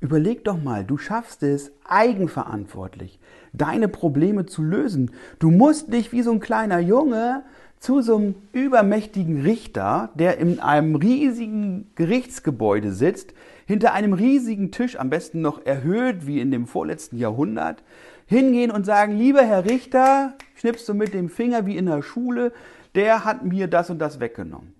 Überleg 0.00 0.44
doch 0.44 0.62
mal, 0.62 0.84
du 0.84 0.98
schaffst 0.98 1.42
es 1.42 1.72
eigenverantwortlich, 1.86 3.18
deine 3.52 3.88
Probleme 3.88 4.46
zu 4.46 4.62
lösen. 4.62 5.10
Du 5.38 5.50
musst 5.50 5.88
nicht 5.88 6.12
wie 6.12 6.22
so 6.22 6.30
ein 6.32 6.40
kleiner 6.40 6.78
Junge 6.78 7.42
zu 7.80 8.02
so 8.02 8.16
einem 8.16 8.34
übermächtigen 8.52 9.40
Richter, 9.40 10.10
der 10.14 10.38
in 10.38 10.60
einem 10.60 10.94
riesigen 10.94 11.90
Gerichtsgebäude 11.96 12.92
sitzt, 12.92 13.34
hinter 13.70 13.92
einem 13.92 14.14
riesigen 14.14 14.72
Tisch, 14.72 14.98
am 14.98 15.10
besten 15.10 15.42
noch 15.42 15.64
erhöht 15.64 16.26
wie 16.26 16.40
in 16.40 16.50
dem 16.50 16.66
vorletzten 16.66 17.16
Jahrhundert, 17.16 17.84
hingehen 18.26 18.72
und 18.72 18.84
sagen, 18.84 19.16
lieber 19.16 19.42
Herr 19.42 19.64
Richter, 19.64 20.34
schnippst 20.56 20.88
du 20.88 20.94
mit 20.94 21.14
dem 21.14 21.28
Finger 21.28 21.66
wie 21.66 21.76
in 21.76 21.86
der 21.86 22.02
Schule, 22.02 22.52
der 22.96 23.24
hat 23.24 23.44
mir 23.44 23.68
das 23.68 23.88
und 23.88 24.00
das 24.00 24.18
weggenommen. 24.18 24.74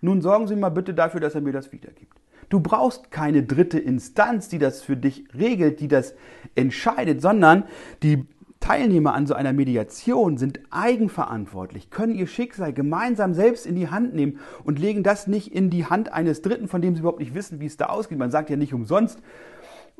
Nun 0.00 0.22
sorgen 0.22 0.48
Sie 0.48 0.56
mal 0.56 0.70
bitte 0.70 0.92
dafür, 0.92 1.20
dass 1.20 1.36
er 1.36 1.40
mir 1.40 1.52
das 1.52 1.70
wiedergibt. 1.70 2.18
Du 2.48 2.58
brauchst 2.58 3.12
keine 3.12 3.44
dritte 3.44 3.78
Instanz, 3.78 4.48
die 4.48 4.58
das 4.58 4.82
für 4.82 4.96
dich 4.96 5.24
regelt, 5.38 5.78
die 5.78 5.86
das 5.86 6.16
entscheidet, 6.56 7.22
sondern 7.22 7.62
die 8.02 8.26
Teilnehmer 8.62 9.12
an 9.12 9.26
so 9.26 9.34
einer 9.34 9.52
Mediation 9.52 10.38
sind 10.38 10.60
eigenverantwortlich, 10.70 11.90
können 11.90 12.14
ihr 12.14 12.28
Schicksal 12.28 12.72
gemeinsam 12.72 13.34
selbst 13.34 13.66
in 13.66 13.74
die 13.74 13.90
Hand 13.90 14.14
nehmen 14.14 14.38
und 14.64 14.78
legen 14.78 15.02
das 15.02 15.26
nicht 15.26 15.52
in 15.52 15.68
die 15.68 15.84
Hand 15.84 16.12
eines 16.12 16.42
Dritten, 16.42 16.68
von 16.68 16.80
dem 16.80 16.94
sie 16.94 17.00
überhaupt 17.00 17.18
nicht 17.18 17.34
wissen, 17.34 17.60
wie 17.60 17.66
es 17.66 17.76
da 17.76 17.86
ausgeht. 17.86 18.18
Man 18.18 18.30
sagt 18.30 18.50
ja 18.50 18.56
nicht 18.56 18.72
umsonst, 18.72 19.20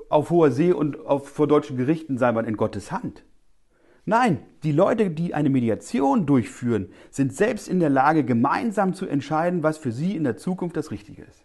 auf 0.08 0.30
hoher 0.30 0.52
See 0.52 0.72
und 0.72 1.04
auf, 1.04 1.28
vor 1.28 1.48
deutschen 1.48 1.76
Gerichten 1.76 2.18
sei 2.18 2.30
man 2.30 2.44
in 2.44 2.56
Gottes 2.56 2.92
Hand. 2.92 3.24
Nein, 4.04 4.38
die 4.62 4.72
Leute, 4.72 5.10
die 5.10 5.34
eine 5.34 5.50
Mediation 5.50 6.24
durchführen, 6.24 6.88
sind 7.10 7.34
selbst 7.34 7.68
in 7.68 7.80
der 7.80 7.90
Lage, 7.90 8.24
gemeinsam 8.24 8.94
zu 8.94 9.06
entscheiden, 9.06 9.62
was 9.62 9.76
für 9.76 9.92
sie 9.92 10.16
in 10.16 10.24
der 10.24 10.36
Zukunft 10.36 10.76
das 10.76 10.92
Richtige 10.92 11.22
ist. 11.22 11.44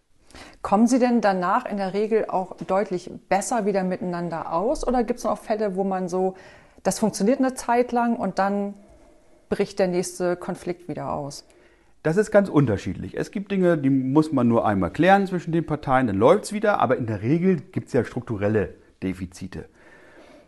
Kommen 0.62 0.86
Sie 0.86 0.99
denn 0.99 1.21
danach 1.21 1.65
in 1.65 1.77
der 1.77 1.93
Regel 1.93 2.25
auch 2.30 2.58
deutlich 2.58 3.10
besser 3.27 3.65
wieder 3.65 3.84
miteinander 3.84 4.53
aus 4.53 4.86
oder 4.88 5.03
gibt 5.03 5.19
es 5.19 5.25
noch 5.25 5.39
Fälle, 5.39 5.75
wo 5.75 5.84
man 5.84 6.08
so, 6.08 6.36
das 6.88 7.00
funktioniert 7.00 7.39
eine 7.39 7.54
Zeit 7.54 7.91
lang 7.91 8.15
und 8.15 8.39
dann 8.39 8.73
bricht 9.50 9.78
der 9.78 9.89
nächste 9.89 10.38
Konflikt 10.38 10.88
wieder 10.88 11.12
aus? 11.12 11.45
Das 12.02 12.15
ist 12.15 12.32
ganz 12.32 12.47
unterschiedlich. 12.47 13.17
Es 13.17 13.32
gibt 13.32 13.52
Dinge, 13.52 13.78
die 13.78 13.89
muss 13.89 14.32
man 14.32 14.47
nur 14.47 14.65
einmal 14.65 14.91
klären 14.91 15.28
zwischen 15.28 15.52
den 15.52 15.65
Parteien, 15.65 16.08
dann 16.08 16.15
läuft 16.15 16.45
es 16.45 16.54
wieder, 16.54 16.80
aber 16.80 16.95
in 16.95 17.06
der 17.06 17.21
Regel 17.21 17.58
gibt 17.58 17.88
es 17.88 17.93
ja 17.93 18.06
strukturelle 18.06 18.73
Defizite. 19.04 19.65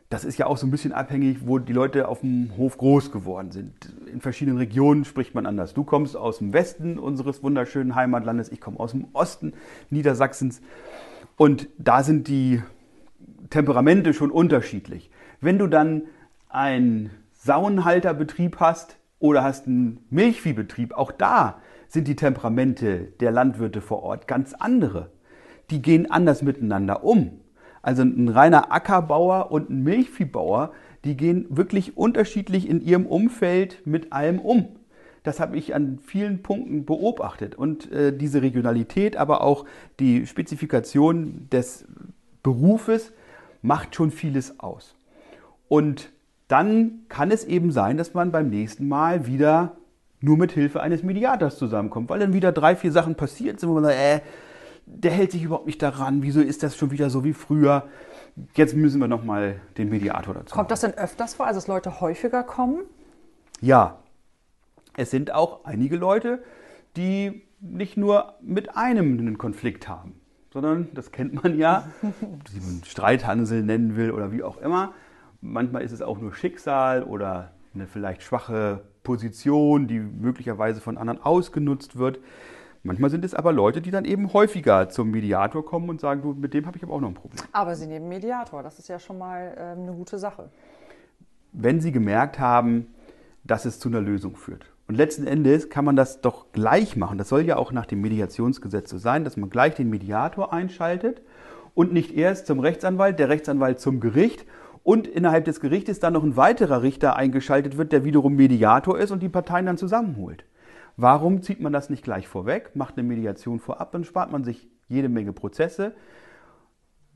Das 0.10 0.23
ist 0.23 0.38
ja 0.38 0.45
auch 0.47 0.56
so 0.56 0.65
ein 0.65 0.71
bisschen 0.71 0.93
abhängig, 0.93 1.39
wo 1.45 1.60
die 1.60 1.73
Leute 1.73 2.08
auf 2.08 2.21
dem 2.21 2.56
Hof 2.56 2.78
groß 2.78 3.12
geworden 3.12 3.52
sind. 3.52 3.73
In 4.10 4.21
verschiedenen 4.21 4.58
Regionen 4.60 5.04
spricht 5.04 5.36
man 5.36 5.45
anders. 5.45 5.73
Du 5.73 5.84
kommst 5.84 6.15
aus 6.15 6.38
dem 6.38 6.54
Westen 6.54 6.97
unseres 6.97 7.43
wunderschönen 7.43 7.95
Heimatlandes, 7.95 8.49
ich 8.49 8.62
komme 8.62 8.80
aus 8.80 8.91
dem 8.91 9.10
Osten 9.12 9.52
Niedersachsens. 9.89 10.62
Und 11.36 11.67
da 11.78 12.02
sind 12.02 12.30
die 12.30 12.63
Temperamente 13.49 14.13
schon 14.13 14.32
unterschiedlich. 14.32 15.12
Wenn 15.41 15.58
du 15.58 15.67
dann 15.67 16.04
einen 16.50 17.12
Sauenhalterbetrieb 17.34 18.60
hast, 18.60 19.00
oder 19.20 19.44
hast 19.44 19.68
einen 19.68 20.06
Milchviehbetrieb, 20.10 20.94
auch 20.94 21.12
da 21.12 21.62
sind 21.88 22.08
die 22.08 22.16
Temperamente 22.16 23.12
der 23.20 23.32
Landwirte 23.32 23.82
vor 23.82 24.04
Ort 24.04 24.28
ganz 24.28 24.54
andere. 24.54 25.12
Die 25.70 25.82
gehen 25.82 26.10
anders 26.10 26.42
miteinander 26.42 27.04
um. 27.04 27.42
Also 27.82 28.04
ein 28.04 28.30
reiner 28.30 28.72
Ackerbauer 28.72 29.52
und 29.52 29.70
ein 29.70 29.84
Milchviehbauer, 29.84 30.72
die 31.06 31.16
gehen 31.16 31.46
wirklich 31.50 31.98
unterschiedlich 31.98 32.68
in 32.68 32.82
ihrem 32.82 33.06
Umfeld 33.06 33.86
mit 33.86 34.12
allem 34.12 34.40
um. 34.40 34.68
Das 35.24 35.40
habe 35.40 35.58
ich 35.58 35.76
an 35.76 36.00
vielen 36.00 36.42
Punkten 36.42 36.86
beobachtet. 36.86 37.56
Und 37.56 37.92
äh, 37.92 38.16
diese 38.16 38.42
Regionalität, 38.42 39.18
aber 39.18 39.42
auch 39.42 39.66
die 40.00 40.26
Spezifikation 40.28 41.48
des 41.52 41.86
Berufes 42.42 43.12
macht 43.62 43.96
schon 43.96 44.12
vieles 44.12 44.60
aus. 44.60 44.96
Und 45.68 46.12
dann 46.50 47.06
kann 47.08 47.32
es 47.32 47.46
eben 47.46 47.72
sein, 47.72 47.96
dass 47.96 48.14
man 48.14 48.32
beim 48.32 48.50
nächsten 48.50 48.88
Mal 48.88 49.28
wieder 49.28 49.78
nur 50.20 50.36
mit 50.36 50.52
Hilfe 50.52 50.82
eines 50.82 51.04
Mediators 51.04 51.58
zusammenkommt, 51.58 52.10
weil 52.10 52.20
dann 52.20 52.34
wieder 52.34 52.52
drei, 52.52 52.76
vier 52.76 52.92
Sachen 52.92 53.16
passiert 53.16 53.60
sind, 53.60 53.70
wo 53.70 53.76
man 53.76 53.86
sagt, 53.86 53.96
äh, 53.96 54.20
der 54.86 55.12
hält 55.12 55.32
sich 55.32 55.44
überhaupt 55.44 55.68
nicht 55.68 55.82
daran, 55.82 56.24
wieso 56.24 56.42
ist 56.42 56.64
das 56.64 56.76
schon 56.76 56.92
wieder 56.92 57.12
so 57.12 57.24
wie 57.24 57.34
früher? 57.34 57.88
Jetzt 58.56 58.76
müssen 58.76 59.00
wir 59.00 59.08
nochmal 59.08 59.62
den 59.78 59.90
Mediator 59.90 60.34
dazu. 60.34 60.54
Kommt 60.54 60.72
das 60.72 60.82
denn 60.82 60.96
öfters 60.96 61.36
vor, 61.36 61.46
also 61.46 61.60
dass 61.60 61.68
Leute 61.68 62.02
häufiger 62.02 62.44
kommen? 62.44 62.82
Ja, 63.62 64.00
es 64.98 65.12
sind 65.12 65.32
auch 65.32 65.66
einige 65.66 65.98
Leute, 65.98 66.42
die 66.98 67.44
nicht 67.62 67.96
nur 67.96 68.34
mit 68.42 68.76
einem 68.76 69.20
einen 69.20 69.38
Konflikt 69.38 69.88
haben, 69.88 70.20
sondern, 70.52 70.88
das 70.96 71.12
kennt 71.12 71.44
man 71.44 71.58
ja, 71.58 71.88
die 72.02 72.60
man 72.60 72.82
Streithansel 72.84 73.62
nennen 73.62 73.96
will 73.96 74.10
oder 74.10 74.32
wie 74.32 74.42
auch 74.42 74.58
immer, 74.58 74.94
Manchmal 75.41 75.84
ist 75.84 75.91
es 75.91 76.02
auch 76.02 76.19
nur 76.19 76.34
Schicksal 76.34 77.04
oder 77.04 77.52
eine 77.73 77.88
vielleicht 77.88 78.23
schwache 78.23 78.82
Position, 79.04 79.88
die 79.88 79.99
möglicherweise 79.99 80.82
von 80.82 80.97
anderen 80.97 81.21
ausgenutzt 81.21 81.97
wird. 81.97 82.19
Manchmal 82.84 83.10
sind 83.10 83.25
es 83.25 83.34
aber 83.34 83.52
Leute, 83.52 83.82
die 83.82 83.91
dann 83.91 84.06
eben 84.06 84.32
häufiger 84.34 84.89
zum 84.89 85.12
Mediator 85.12 85.65
kommen 85.65 85.89
und 85.89 85.99
sagen, 85.99 86.21
du, 86.21 86.34
mit 86.34 86.54
dem 86.54 86.65
habe 86.65 86.78
ich 86.78 86.84
aber 86.84 86.93
auch 86.93 87.02
noch 87.02 87.10
ein 87.10 87.13
Problem. 87.13 87.43
Aber 87.52 87.75
sie 87.75 87.88
nehmen 87.88 88.08
Mediator, 88.08 88.63
das 88.63 88.80
ist 88.80 88.88
ja 88.88 88.99
schon 88.99 89.17
mal 89.17 89.54
äh, 89.58 89.80
eine 89.80 89.91
gute 89.91 90.17
Sache. 90.17 90.49
Wenn 91.52 91.82
sie 91.82 91.91
gemerkt 91.91 92.39
haben, 92.39 92.88
dass 93.43 93.65
es 93.65 93.80
zu 93.80 93.89
einer 93.89 94.02
Lösung 94.02 94.36
führt. 94.36 94.71
Und 94.88 94.95
letzten 94.95 95.28
Endes 95.28 95.69
kann 95.69 95.86
man 95.86 95.95
das 95.95 96.21
doch 96.21 96.52
gleich 96.52 96.95
machen. 96.95 97.17
Das 97.17 97.30
soll 97.30 97.41
ja 97.41 97.58
auch 97.58 97.71
nach 97.71 97.86
dem 97.86 98.02
Mediationsgesetz 98.02 98.89
so 98.89 98.97
sein, 98.97 99.23
dass 99.23 99.38
man 99.38 99.49
gleich 99.49 99.75
den 99.75 99.89
Mediator 99.89 100.54
einschaltet 100.54 101.21
und 101.75 101.93
nicht 101.93 102.15
erst 102.15 102.47
zum 102.47 102.60
Rechtsanwalt, 102.60 103.19
der 103.19 103.30
Rechtsanwalt 103.30 103.80
zum 103.80 103.99
Gericht 103.99 104.45
und 104.84 105.08
innerhalb 105.08 105.46
des 105.46 105.60
Gerichtes 105.60 106.00
dann 106.00 106.13
noch 106.13 106.24
ein 106.24 106.38
weiterer 106.38 106.82
Richter 106.82 107.15
eingeschaltet 107.15 107.78
wird, 107.78 107.92
der 107.92 108.04
wiederum 108.04 108.36
Mediator 108.36 108.98
ist 108.98 109.12
und 109.12 109.22
die 109.22 109.30
Parteien 109.30 109.65
dann 109.65 109.78
zusammenholt. 109.78 110.46
Warum 110.98 111.42
zieht 111.42 111.62
man 111.62 111.72
das 111.72 111.89
nicht 111.89 112.04
gleich 112.04 112.28
vorweg, 112.28 112.76
macht 112.76 112.98
eine 112.98 113.08
Mediation 113.08 113.60
vorab, 113.60 113.92
dann 113.92 114.04
spart 114.04 114.32
man 114.32 114.44
sich 114.44 114.68
jede 114.88 115.08
Menge 115.08 115.32
Prozesse, 115.32 115.94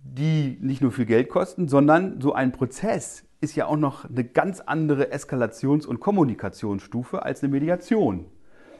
die 0.03 0.57
nicht 0.61 0.81
nur 0.81 0.91
viel 0.91 1.05
Geld 1.05 1.29
kosten, 1.29 1.67
sondern 1.67 2.21
so 2.21 2.33
ein 2.33 2.51
Prozess 2.51 3.25
ist 3.41 3.55
ja 3.55 3.65
auch 3.65 3.77
noch 3.77 4.09
eine 4.09 4.23
ganz 4.23 4.61
andere 4.61 5.11
Eskalations- 5.11 5.85
und 5.85 5.99
Kommunikationsstufe 5.99 7.23
als 7.23 7.43
eine 7.43 7.51
Mediation. 7.51 8.25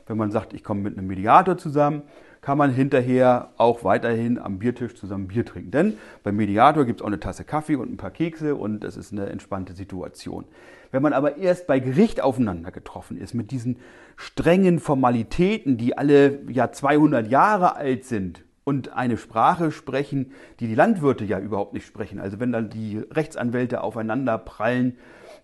Wenn 0.06 0.18
man 0.18 0.32
sagt, 0.32 0.54
ich 0.54 0.64
komme 0.64 0.82
mit 0.82 0.98
einem 0.98 1.08
Mediator 1.08 1.58
zusammen, 1.58 2.04
kann 2.44 2.58
man 2.58 2.72
hinterher 2.72 3.52
auch 3.58 3.84
weiterhin 3.84 4.38
am 4.38 4.60
Biertisch 4.60 4.96
zusammen 4.96 5.28
Bier 5.28 5.46
trinken. 5.46 5.72
Denn 5.72 5.98
beim 6.24 6.36
Mediator 6.36 6.86
gibt 6.86 7.00
es 7.00 7.04
auch 7.04 7.08
eine 7.08 7.20
Tasse 7.20 7.46
Kaffee 7.46 7.78
und 7.78 7.92
ein 7.92 7.98
paar 7.98 8.12
Kekse 8.12 8.56
und 8.56 8.84
es 8.84 8.98
ist 8.98 9.14
eine 9.14 9.28
entspannte 9.28 9.74
Situation. 9.74 10.44
Wenn 10.92 11.02
man 11.02 11.14
aber 11.14 11.38
erst 11.38 11.68
bei 11.68 11.80
Gericht 11.80 12.22
aufeinander 12.22 12.72
getroffen 12.72 13.18
ist, 13.18 13.34
mit 13.34 13.50
diesen 13.52 13.78
strengen 14.18 14.80
Formalitäten, 14.80 15.78
die 15.78 15.98
alle 15.98 16.42
ja 16.50 16.72
200 16.72 17.28
Jahre 17.32 17.78
alt 17.78 18.04
sind 18.04 18.44
und 18.66 18.94
eine 18.94 19.18
Sprache 19.18 19.72
sprechen, 19.72 20.34
die 20.60 20.68
die 20.68 20.76
Landwirte 20.76 21.24
ja 21.24 21.40
überhaupt 21.40 21.74
nicht 21.74 21.88
sprechen. 21.88 22.20
Also 22.20 22.42
wenn 22.42 22.52
dann 22.52 22.70
die 22.70 22.98
Rechtsanwälte 22.98 23.82
aufeinander 23.82 24.38
prallen, 24.38 24.98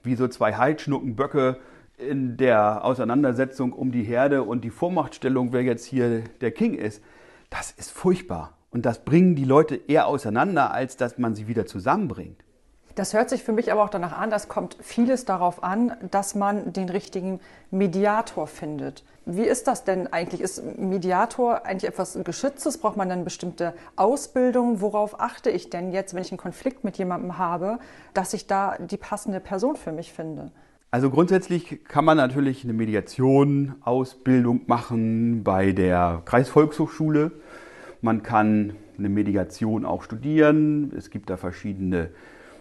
wie 0.03 0.15
so 0.15 0.27
zwei 0.27 0.53
Heidschnuckenböcke, 0.55 1.57
in 1.99 2.37
der 2.37 2.83
Auseinandersetzung 2.85 3.73
um 3.73 3.91
die 3.91 4.03
Herde 4.03 4.43
und 4.43 4.63
die 4.63 4.69
Vormachtstellung, 4.69 5.53
wer 5.53 5.63
jetzt 5.63 5.85
hier 5.85 6.23
der 6.41 6.51
King 6.51 6.73
ist, 6.73 7.03
das 7.49 7.71
ist 7.71 7.91
furchtbar. 7.91 8.57
Und 8.71 8.85
das 8.85 8.99
bringen 8.99 9.35
die 9.35 9.45
Leute 9.45 9.75
eher 9.75 10.07
auseinander, 10.07 10.71
als 10.71 10.97
dass 10.97 11.17
man 11.17 11.35
sie 11.35 11.47
wieder 11.47 11.65
zusammenbringt. 11.65 12.43
Das 12.95 13.13
hört 13.13 13.29
sich 13.29 13.43
für 13.43 13.53
mich 13.53 13.71
aber 13.71 13.83
auch 13.83 13.89
danach 13.89 14.17
an, 14.17 14.29
das 14.29 14.49
kommt 14.49 14.75
vieles 14.81 15.23
darauf 15.23 15.63
an, 15.63 15.95
dass 16.11 16.35
man 16.35 16.73
den 16.73 16.89
richtigen 16.89 17.39
Mediator 17.71 18.45
findet. 18.45 19.05
Wie 19.25 19.43
ist 19.43 19.67
das 19.67 19.83
denn 19.83 20.11
eigentlich? 20.11 20.41
Ist 20.41 20.61
Mediator 20.77 21.65
eigentlich 21.65 21.89
etwas 21.89 22.17
Geschütztes? 22.23 22.77
Braucht 22.77 22.97
man 22.97 23.07
dann 23.07 23.23
bestimmte 23.23 23.73
Ausbildung? 23.95 24.81
Worauf 24.81 25.19
achte 25.19 25.49
ich 25.49 25.69
denn 25.69 25.91
jetzt, 25.91 26.13
wenn 26.13 26.23
ich 26.23 26.31
einen 26.31 26.39
Konflikt 26.39 26.83
mit 26.83 26.97
jemandem 26.97 27.37
habe, 27.37 27.79
dass 28.13 28.33
ich 28.33 28.47
da 28.47 28.75
die 28.79 28.97
passende 28.97 29.39
Person 29.39 29.75
für 29.75 29.91
mich 29.91 30.11
finde? 30.11 30.51
Also 30.91 31.11
grundsätzlich 31.11 31.83
kann 31.83 32.03
man 32.03 32.17
natürlich 32.17 32.63
eine 32.63 32.73
Mediation, 32.73 33.75
Ausbildung 33.81 34.61
machen 34.65 35.43
bei 35.43 35.71
der 35.71 36.23
Kreisvolkshochschule. 36.25 37.31
Man 38.01 38.23
kann 38.23 38.73
eine 38.97 39.09
Mediation 39.09 39.85
auch 39.85 40.01
studieren. 40.01 40.91
Es 40.97 41.11
gibt 41.11 41.29
da 41.29 41.37
verschiedene 41.37 42.09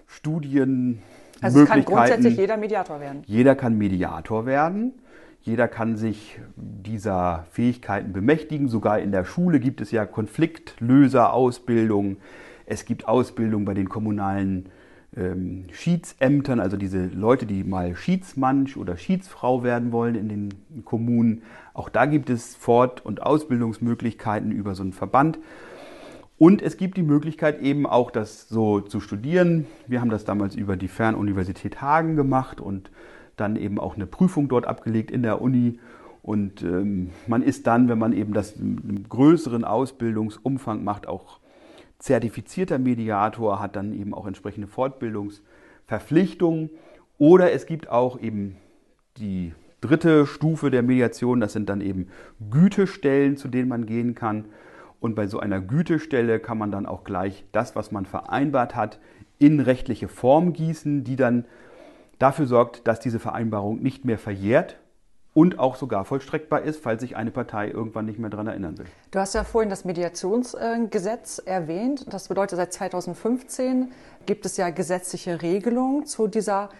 Studien. 0.06 0.98
Also 1.40 1.62
es 1.62 1.68
kann 1.68 1.86
grundsätzlich 1.86 2.36
jeder 2.36 2.58
Mediator 2.58 3.00
werden. 3.00 3.22
Jeder 3.24 3.54
kann 3.54 3.78
Mediator 3.78 4.44
werden. 4.44 4.92
Jeder 5.40 5.66
kann 5.66 5.96
sich 5.96 6.38
dieser 6.56 7.46
Fähigkeiten 7.50 8.12
bemächtigen. 8.12 8.68
Sogar 8.68 8.98
in 8.98 9.10
der 9.10 9.24
Schule 9.24 9.58
gibt 9.58 9.80
es 9.80 9.90
ja 9.90 10.04
Konfliktlöserausbildung. 10.04 12.18
Es 12.66 12.84
gibt 12.84 13.08
Ausbildung 13.08 13.64
bei 13.64 13.72
den 13.72 13.88
kommunalen 13.88 14.68
ähm, 15.18 15.64
Schiedsämtern, 15.72 16.60
also 16.60 16.76
diese 16.76 17.06
Leute, 17.06 17.44
die 17.44 17.64
mal 17.64 17.96
Schiedsmann 17.96 18.68
oder 18.76 18.96
Schiedsfrau 18.96 19.62
werden 19.62 19.92
wollen 19.92 20.14
in 20.14 20.28
den 20.28 20.84
Kommunen. 20.84 21.42
Auch 21.74 21.88
da 21.88 22.06
gibt 22.06 22.30
es 22.30 22.54
Fort- 22.54 23.04
und 23.04 23.22
Ausbildungsmöglichkeiten 23.22 24.52
über 24.52 24.74
so 24.74 24.82
einen 24.82 24.92
Verband. 24.92 25.38
Und 26.38 26.62
es 26.62 26.76
gibt 26.76 26.96
die 26.96 27.02
Möglichkeit 27.02 27.60
eben 27.60 27.84
auch 27.84 28.12
das 28.12 28.48
so 28.48 28.80
zu 28.80 29.00
studieren. 29.00 29.66
Wir 29.88 30.00
haben 30.00 30.10
das 30.10 30.24
damals 30.24 30.54
über 30.54 30.76
die 30.76 30.86
Fernuniversität 30.86 31.82
Hagen 31.82 32.14
gemacht 32.14 32.60
und 32.60 32.92
dann 33.36 33.56
eben 33.56 33.80
auch 33.80 33.96
eine 33.96 34.06
Prüfung 34.06 34.48
dort 34.48 34.66
abgelegt 34.66 35.10
in 35.10 35.22
der 35.22 35.42
Uni. 35.42 35.80
Und 36.22 36.62
ähm, 36.62 37.10
man 37.26 37.42
ist 37.42 37.66
dann, 37.66 37.88
wenn 37.88 37.98
man 37.98 38.12
eben 38.12 38.34
das 38.34 38.56
einen 38.56 39.06
größeren 39.08 39.64
Ausbildungsumfang 39.64 40.84
macht, 40.84 41.08
auch 41.08 41.40
zertifizierter 41.98 42.78
Mediator 42.78 43.60
hat 43.60 43.76
dann 43.76 43.92
eben 43.92 44.14
auch 44.14 44.26
entsprechende 44.26 44.68
Fortbildungsverpflichtungen. 44.68 46.70
Oder 47.18 47.52
es 47.52 47.66
gibt 47.66 47.88
auch 47.88 48.20
eben 48.20 48.56
die 49.16 49.52
dritte 49.80 50.26
Stufe 50.26 50.70
der 50.70 50.82
Mediation, 50.82 51.40
das 51.40 51.52
sind 51.52 51.68
dann 51.68 51.80
eben 51.80 52.08
Gütestellen, 52.50 53.36
zu 53.36 53.48
denen 53.48 53.68
man 53.68 53.86
gehen 53.86 54.14
kann. 54.14 54.46
Und 55.00 55.14
bei 55.14 55.26
so 55.26 55.38
einer 55.38 55.60
Gütestelle 55.60 56.40
kann 56.40 56.58
man 56.58 56.70
dann 56.70 56.86
auch 56.86 57.04
gleich 57.04 57.44
das, 57.52 57.76
was 57.76 57.92
man 57.92 58.06
vereinbart 58.06 58.74
hat, 58.74 58.98
in 59.38 59.60
rechtliche 59.60 60.08
Form 60.08 60.52
gießen, 60.52 61.04
die 61.04 61.16
dann 61.16 61.44
dafür 62.18 62.46
sorgt, 62.46 62.88
dass 62.88 62.98
diese 62.98 63.20
Vereinbarung 63.20 63.80
nicht 63.80 64.04
mehr 64.04 64.18
verjährt, 64.18 64.78
und 65.38 65.60
auch 65.60 65.76
sogar 65.76 66.04
vollstreckbar 66.04 66.62
ist, 66.62 66.82
falls 66.82 67.00
sich 67.00 67.14
eine 67.14 67.30
Partei 67.30 67.68
irgendwann 67.68 68.06
nicht 68.06 68.18
mehr 68.18 68.28
daran 68.28 68.48
erinnern 68.48 68.76
will. 68.76 68.86
Du 69.12 69.20
hast 69.20 69.36
ja 69.36 69.44
vorhin 69.44 69.70
das 69.70 69.84
Mediationsgesetz 69.84 71.38
erwähnt. 71.38 72.12
Das 72.12 72.26
bedeutet, 72.26 72.56
seit 72.56 72.72
2015 72.72 73.92
gibt 74.26 74.46
es 74.46 74.56
ja 74.56 74.70
gesetzliche 74.70 75.40
Regelungen 75.40 76.06
zu 76.06 76.26
dieser 76.26 76.70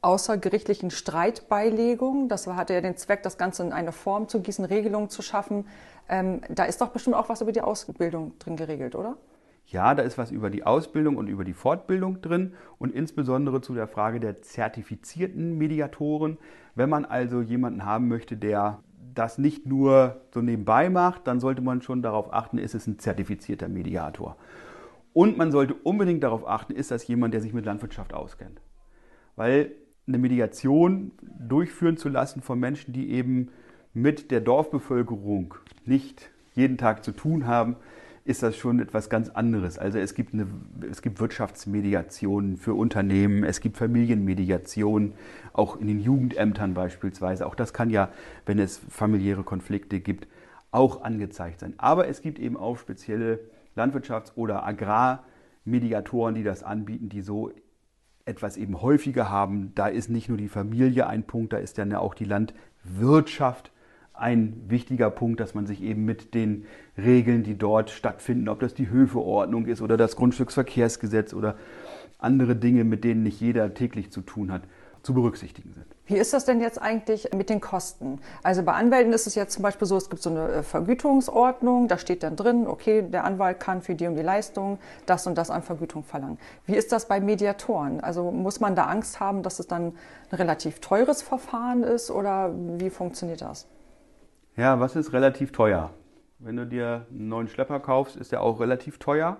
außergerichtlichen 0.00 0.90
Streitbeilegung. 0.90 2.30
Das 2.30 2.46
hatte 2.46 2.72
ja 2.72 2.80
den 2.80 2.96
Zweck, 2.96 3.22
das 3.22 3.36
Ganze 3.36 3.64
in 3.64 3.74
eine 3.74 3.92
Form 3.92 4.30
zu 4.30 4.40
gießen, 4.40 4.64
Regelungen 4.64 5.10
zu 5.10 5.20
schaffen. 5.20 5.66
Ähm, 6.08 6.40
da 6.48 6.64
ist 6.64 6.80
doch 6.80 6.88
bestimmt 6.88 7.16
auch 7.16 7.28
was 7.28 7.42
über 7.42 7.52
die 7.52 7.60
Ausbildung 7.60 8.32
drin 8.38 8.56
geregelt, 8.56 8.94
oder? 8.94 9.18
Ja, 9.66 9.94
da 9.94 10.02
ist 10.02 10.16
was 10.16 10.30
über 10.30 10.48
die 10.48 10.64
Ausbildung 10.64 11.16
und 11.16 11.26
über 11.26 11.44
die 11.44 11.52
Fortbildung 11.52 12.22
drin 12.22 12.52
und 12.78 12.94
insbesondere 12.94 13.60
zu 13.60 13.74
der 13.74 13.88
Frage 13.88 14.20
der 14.20 14.40
zertifizierten 14.42 15.58
Mediatoren. 15.58 16.38
Wenn 16.76 16.88
man 16.88 17.04
also 17.04 17.40
jemanden 17.42 17.84
haben 17.84 18.06
möchte, 18.06 18.36
der 18.36 18.78
das 19.14 19.38
nicht 19.38 19.66
nur 19.66 20.20
so 20.32 20.40
nebenbei 20.40 20.88
macht, 20.88 21.26
dann 21.26 21.40
sollte 21.40 21.62
man 21.62 21.82
schon 21.82 22.00
darauf 22.00 22.32
achten, 22.32 22.58
ist 22.58 22.74
es 22.74 22.86
ein 22.86 22.98
zertifizierter 22.98 23.68
Mediator. 23.68 24.36
Und 25.12 25.36
man 25.36 25.50
sollte 25.50 25.74
unbedingt 25.74 26.22
darauf 26.22 26.46
achten, 26.46 26.74
ist 26.74 26.90
das 26.90 27.08
jemand, 27.08 27.34
der 27.34 27.40
sich 27.40 27.52
mit 27.52 27.64
Landwirtschaft 27.64 28.14
auskennt. 28.14 28.60
Weil 29.34 29.72
eine 30.06 30.18
Mediation 30.18 31.10
durchführen 31.22 31.96
zu 31.96 32.08
lassen 32.08 32.40
von 32.40 32.60
Menschen, 32.60 32.92
die 32.92 33.10
eben 33.10 33.48
mit 33.94 34.30
der 34.30 34.42
Dorfbevölkerung 34.42 35.54
nicht 35.84 36.30
jeden 36.54 36.78
Tag 36.78 37.02
zu 37.02 37.12
tun 37.12 37.46
haben, 37.46 37.76
ist 38.26 38.42
das 38.42 38.56
schon 38.56 38.80
etwas 38.80 39.08
ganz 39.08 39.28
anderes. 39.28 39.78
Also 39.78 39.98
es 39.98 40.14
gibt, 40.14 40.34
eine, 40.34 40.48
es 40.90 41.00
gibt 41.00 41.20
Wirtschaftsmediationen 41.20 42.56
für 42.56 42.74
Unternehmen, 42.74 43.44
es 43.44 43.60
gibt 43.60 43.76
Familienmediationen, 43.76 45.12
auch 45.52 45.76
in 45.76 45.86
den 45.86 46.00
Jugendämtern 46.00 46.74
beispielsweise. 46.74 47.46
Auch 47.46 47.54
das 47.54 47.72
kann 47.72 47.88
ja, 47.88 48.08
wenn 48.44 48.58
es 48.58 48.78
familiäre 48.90 49.44
Konflikte 49.44 50.00
gibt, 50.00 50.26
auch 50.72 51.02
angezeigt 51.02 51.60
sein. 51.60 51.74
Aber 51.78 52.08
es 52.08 52.20
gibt 52.20 52.40
eben 52.40 52.56
auch 52.56 52.78
spezielle 52.78 53.38
Landwirtschafts- 53.76 54.32
oder 54.34 54.66
Agrarmediatoren, 54.66 56.34
die 56.34 56.42
das 56.42 56.64
anbieten, 56.64 57.08
die 57.08 57.20
so 57.20 57.52
etwas 58.24 58.56
eben 58.56 58.82
häufiger 58.82 59.30
haben. 59.30 59.72
Da 59.76 59.86
ist 59.86 60.10
nicht 60.10 60.28
nur 60.28 60.36
die 60.36 60.48
Familie 60.48 61.06
ein 61.06 61.22
Punkt, 61.22 61.52
da 61.52 61.58
ist 61.58 61.78
dann 61.78 61.92
ja 61.92 62.00
auch 62.00 62.14
die 62.14 62.24
Landwirtschaft 62.24 63.70
ein 64.18 64.64
wichtiger 64.68 65.10
Punkt, 65.10 65.40
dass 65.40 65.54
man 65.54 65.66
sich 65.66 65.82
eben 65.82 66.04
mit 66.04 66.34
den 66.34 66.66
Regeln, 66.96 67.42
die 67.42 67.56
dort 67.56 67.90
stattfinden, 67.90 68.48
ob 68.48 68.60
das 68.60 68.74
die 68.74 68.88
Höfeordnung 68.88 69.66
ist 69.66 69.82
oder 69.82 69.96
das 69.96 70.16
Grundstücksverkehrsgesetz 70.16 71.34
oder 71.34 71.56
andere 72.18 72.56
Dinge, 72.56 72.84
mit 72.84 73.04
denen 73.04 73.22
nicht 73.22 73.40
jeder 73.40 73.74
täglich 73.74 74.10
zu 74.10 74.22
tun 74.22 74.50
hat, 74.50 74.62
zu 75.02 75.14
berücksichtigen 75.14 75.72
sind. 75.72 75.86
Wie 76.06 76.16
ist 76.16 76.32
das 76.32 76.44
denn 76.44 76.60
jetzt 76.60 76.80
eigentlich 76.80 77.30
mit 77.32 77.48
den 77.48 77.60
Kosten? 77.60 78.18
Also 78.42 78.62
bei 78.62 78.72
Anwälten 78.72 79.12
ist 79.12 79.26
es 79.26 79.34
jetzt 79.34 79.52
zum 79.52 79.62
Beispiel 79.62 79.86
so, 79.86 79.96
es 79.96 80.10
gibt 80.10 80.22
so 80.22 80.30
eine 80.30 80.48
äh, 80.48 80.62
Vergütungsordnung, 80.62 81.86
da 81.86 81.98
steht 81.98 82.22
dann 82.22 82.34
drin, 82.34 82.66
okay, 82.66 83.02
der 83.02 83.24
Anwalt 83.24 83.60
kann 83.60 83.82
für 83.82 83.94
die 83.94 84.06
und 84.06 84.16
die 84.16 84.22
Leistung 84.22 84.78
das 85.04 85.26
und 85.26 85.36
das 85.36 85.50
an 85.50 85.62
Vergütung 85.62 86.02
verlangen. 86.02 86.38
Wie 86.64 86.74
ist 86.74 86.90
das 86.90 87.06
bei 87.06 87.20
Mediatoren? 87.20 88.00
Also 88.00 88.30
muss 88.32 88.60
man 88.60 88.74
da 88.74 88.86
Angst 88.86 89.20
haben, 89.20 89.42
dass 89.42 89.58
es 89.58 89.68
dann 89.68 89.92
ein 90.30 90.36
relativ 90.36 90.80
teures 90.80 91.22
Verfahren 91.22 91.82
ist 91.82 92.10
oder 92.10 92.52
wie 92.78 92.90
funktioniert 92.90 93.42
das? 93.42 93.68
Ja, 94.56 94.80
was 94.80 94.96
ist 94.96 95.12
relativ 95.12 95.52
teuer? 95.52 95.92
Wenn 96.38 96.56
du 96.56 96.66
dir 96.66 97.06
einen 97.10 97.28
neuen 97.28 97.48
Schlepper 97.48 97.78
kaufst, 97.78 98.16
ist 98.16 98.32
der 98.32 98.40
auch 98.40 98.58
relativ 98.58 98.98
teuer. 98.98 99.36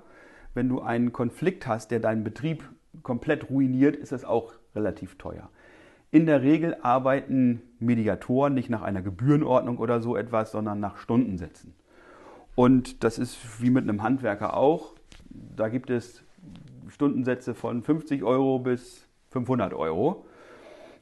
Wenn 0.52 0.68
du 0.68 0.82
einen 0.82 1.10
Konflikt 1.10 1.66
hast, 1.66 1.90
der 1.90 2.00
deinen 2.00 2.22
Betrieb 2.22 2.68
komplett 3.02 3.48
ruiniert, 3.48 3.96
ist 3.96 4.12
das 4.12 4.26
auch 4.26 4.52
relativ 4.74 5.16
teuer. 5.16 5.48
In 6.10 6.26
der 6.26 6.42
Regel 6.42 6.76
arbeiten 6.82 7.62
Mediatoren 7.78 8.52
nicht 8.52 8.68
nach 8.68 8.82
einer 8.82 9.00
Gebührenordnung 9.00 9.78
oder 9.78 10.02
so 10.02 10.16
etwas, 10.16 10.52
sondern 10.52 10.80
nach 10.80 10.98
Stundensätzen. 10.98 11.72
Und 12.54 13.02
das 13.02 13.18
ist 13.18 13.62
wie 13.62 13.70
mit 13.70 13.84
einem 13.84 14.02
Handwerker 14.02 14.54
auch. 14.54 14.96
Da 15.30 15.68
gibt 15.68 15.88
es 15.88 16.24
Stundensätze 16.88 17.54
von 17.54 17.82
50 17.82 18.22
Euro 18.22 18.58
bis 18.58 19.08
500 19.30 19.72
Euro. 19.72 20.26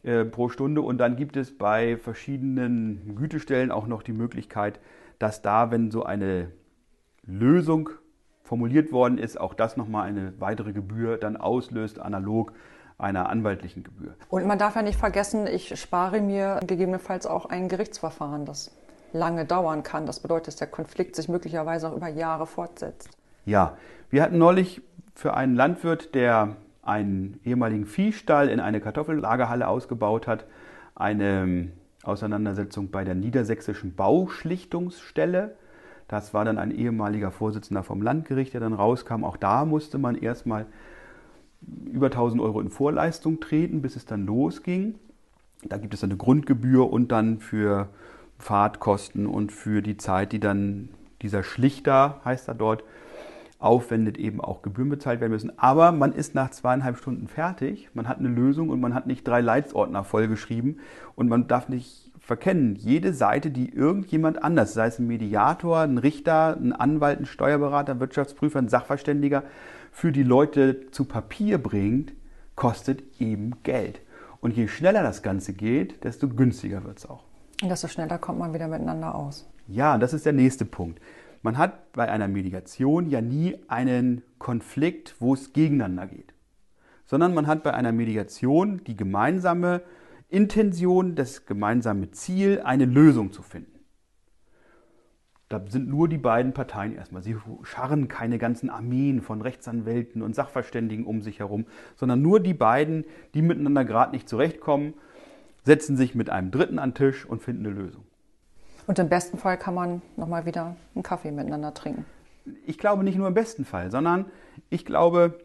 Äh, 0.05 0.27
pro 0.27 0.51
Stunde. 0.51 0.83
Und 0.83 0.99
dann 0.99 1.17
gibt 1.17 1.35
es 1.35 1.57
bei 1.57 1.97
verschiedenen 1.97 3.17
Gütestellen 3.17 3.71
auch 3.71 3.87
noch 3.87 4.03
die 4.03 4.13
Möglichkeit, 4.13 4.79
dass 5.19 5.41
da, 5.41 5.71
wenn 5.71 5.91
so 5.91 6.03
eine 6.03 6.51
Lösung 7.23 7.89
formuliert 8.43 8.93
worden 8.93 9.17
ist, 9.17 9.41
auch 9.41 9.55
das 9.55 9.79
nochmal 9.79 10.07
eine 10.07 10.35
weitere 10.39 10.75
Gebühr 10.75 11.17
dann 11.17 11.39
auslöst, 11.39 11.99
analog 11.99 12.53
einer 12.99 13.31
anwaltlichen 13.31 13.83
Gebühr. 13.83 14.15
Und 14.29 14.47
man 14.47 14.59
darf 14.59 14.77
ja 14.77 14.83
nicht 14.83 14.99
vergessen, 14.99 15.47
ich 15.47 15.81
spare 15.81 16.21
mir 16.21 16.61
gegebenenfalls 16.67 17.27
auch 17.27 17.47
ein 17.47 17.69
Gerichtsverfahren, 17.71 18.45
das 18.45 18.77
lange 19.15 19.47
dauern 19.47 19.83
kann. 19.83 20.05
Das 20.05 20.21
bedeutet, 20.21 20.49
dass 20.49 20.57
der 20.57 20.69
Konflikt 20.69 21.17
sich 21.17 21.31
möglicherweise 21.31 21.89
auch 21.89 21.97
über 21.97 22.09
Jahre 22.09 22.47
fortsetzt. 22.47 23.09
Ja, 23.47 23.79
wir 24.11 24.23
hatten 24.23 24.37
neulich 24.37 24.83
für 25.15 25.33
einen 25.33 25.55
Landwirt, 25.55 26.15
der 26.15 26.57
einen 26.85 27.41
ehemaligen 27.45 27.87
Viehstall 27.87 28.49
in 28.49 28.61
eine 28.61 28.81
Kartoffellagerhalle 28.81 29.67
ausgebaut 29.67 30.27
hat, 30.27 30.45
eine 30.95 31.43
ähm, 31.43 31.73
Auseinandersetzung 32.03 32.91
bei 32.91 33.05
der 33.05 33.15
Niedersächsischen 33.15 33.95
Bauschlichtungsstelle. 33.95 35.57
Das 36.09 36.35
war 36.35 36.45
dann 36.45 36.59
ein 36.59 36.71
ehemaliger 36.71 37.31
Vorsitzender 37.31 37.83
vom 37.83 38.03
Landgericht, 38.03 38.53
der 38.53 38.61
dann 38.61 38.75
rauskam. 38.75 39.25
Auch 39.25 39.39
da 39.39 39.65
musste 39.65 39.99
man 39.99 40.17
erstmal 40.17 40.67
über 41.87 42.07
1000 42.07 42.43
Euro 42.43 42.61
in 42.61 42.69
Vorleistung 42.69 43.41
treten, 43.41 43.81
bis 43.81 43.97
es 43.97 44.05
dann 44.05 44.27
losging. 44.27 44.97
Da 45.63 45.79
gibt 45.79 45.95
es 45.95 46.05
eine 46.05 46.17
Grundgebühr 46.17 46.93
und 46.93 47.11
dann 47.11 47.39
für 47.41 47.89
Fahrtkosten 48.39 49.27
und 49.27 49.51
für 49.51 49.81
die 49.81 49.97
Zeit, 49.97 50.33
die 50.33 50.41
dann 50.41 50.91
dieser 51.23 51.43
Schlichter, 51.43 52.21
heißt 52.25 52.49
er 52.49 52.55
dort, 52.55 52.85
aufwendet, 53.65 54.19
eben 54.19 54.41
auch 54.41 54.63
Gebühren 54.63 54.91
bezahlt 54.91 55.21
werden 55.21 55.33
müssen. 55.33 55.59
Aber 55.59 55.91
man 55.93 56.13
ist 56.13 56.35
nach 56.35 56.51
zweieinhalb 56.51 56.99
Stunden 56.99 57.29
fertig, 57.29 57.89
man 57.95 58.09
hat 58.09 58.19
eine 58.19 58.29
Lösung 58.29 58.69
und 58.69 58.81
man 58.81 58.95
hat 58.95 59.07
nicht 59.07 59.27
drei 59.27 59.41
Leitsordner 59.41 60.05
vollgeschrieben 60.05 60.81
und 61.15 61.29
man 61.29 61.49
darf 61.49 61.69
nicht 61.69 62.13
verkennen, 62.21 62.77
jede 62.77 63.13
Seite, 63.13 63.51
die 63.51 63.69
irgendjemand 63.75 64.43
anders, 64.43 64.73
sei 64.73 64.87
es 64.87 64.99
ein 64.99 65.07
Mediator, 65.07 65.81
ein 65.81 65.99
Richter, 65.99 66.57
ein 66.57 66.73
Anwalt, 66.73 67.21
ein 67.21 67.27
Steuerberater, 67.27 67.93
ein 67.93 68.01
Wirtschaftsprüfer, 68.01 68.59
ein 68.59 68.69
Sachverständiger, 68.69 69.43
für 69.93 70.11
die 70.11 70.23
Leute 70.23 70.91
zu 70.91 71.05
Papier 71.05 71.59
bringt, 71.59 72.13
kostet 72.57 73.03
eben 73.21 73.53
Geld. 73.63 74.01
Und 74.41 74.57
je 74.57 74.69
schneller 74.69 75.03
das 75.03 75.23
Ganze 75.23 75.53
geht, 75.53 76.05
desto 76.05 76.29
günstiger 76.29 76.85
wird 76.85 76.99
es 76.99 77.09
auch. 77.09 77.25
Und 77.63 77.69
desto 77.69 77.89
schneller 77.89 78.19
kommt 78.19 78.39
man 78.39 78.53
wieder 78.53 78.69
miteinander 78.69 79.15
aus. 79.15 79.49
Ja, 79.69 79.97
das 79.97 80.13
ist 80.13 80.27
der 80.27 80.33
nächste 80.33 80.65
Punkt. 80.65 81.01
Man 81.45 81.59
hat 81.59 81.93
bei 81.93 82.11
einer 82.11 82.27
Mediation 82.27 83.11
ja 83.11 83.21
nie 83.21 83.59
einen 83.69 84.23
Konflikt, 84.39 85.15
wo 85.19 85.35
es 85.35 85.53
gegeneinander 85.53 86.07
geht, 86.07 86.33
sondern 87.05 87.35
man 87.35 87.47
hat 87.47 87.63
bei 87.63 87.75
einer 87.75 87.93
Mediation 87.93 88.83
die 88.85 88.97
gemeinsame 88.97 89.83
Intention, 90.31 91.17
das 91.17 91.45
gemeinsame 91.45 92.11
Ziel, 92.13 92.63
eine 92.65 92.87
Lösung 92.87 93.31
zu 93.31 93.43
finden. 93.43 93.79
Da 95.51 95.63
sind 95.69 95.87
nur 95.87 96.09
die 96.09 96.17
beiden 96.17 96.55
Parteien 96.55 96.95
erstmal. 96.95 97.23
Sie 97.23 97.37
scharren 97.63 98.09
keine 98.09 98.39
ganzen 98.39 98.71
Armeen 98.71 99.21
von 99.21 99.43
Rechtsanwälten 99.43 100.23
und 100.23 100.35
Sachverständigen 100.35 101.05
um 101.05 101.21
sich 101.21 101.41
herum, 101.41 101.67
sondern 101.95 102.23
nur 102.23 102.41
die 102.41 102.55
beiden, 102.55 103.05
die 103.35 103.43
miteinander 103.43 103.85
gerade 103.85 104.13
nicht 104.13 104.31
zurechtkommen, 104.31 104.95
setzen 105.63 105.99
sich 105.99 106.15
mit 106.15 106.31
einem 106.31 106.51
Dritten 106.51 106.79
an 106.79 106.93
den 106.93 106.95
Tisch 106.95 107.27
und 107.27 107.43
finden 107.43 107.67
eine 107.67 107.75
Lösung. 107.75 108.07
Und 108.87 108.99
im 108.99 109.09
besten 109.09 109.39
Fall 109.39 109.57
kann 109.59 109.75
man 109.75 110.03
nochmal 110.17 110.47
wieder 110.47 110.77
einen 110.95 111.03
Kaffee 111.03 111.31
miteinander 111.31 111.73
trinken. 111.73 112.05
Ich 112.67 112.79
glaube 112.79 113.05
nicht 113.05 113.17
nur 113.17 113.29
im 113.29 113.35
besten 113.35 113.65
Fall, 113.65 113.91
sondern 113.91 114.27
ich 114.69 114.85
glaube, 114.85 115.39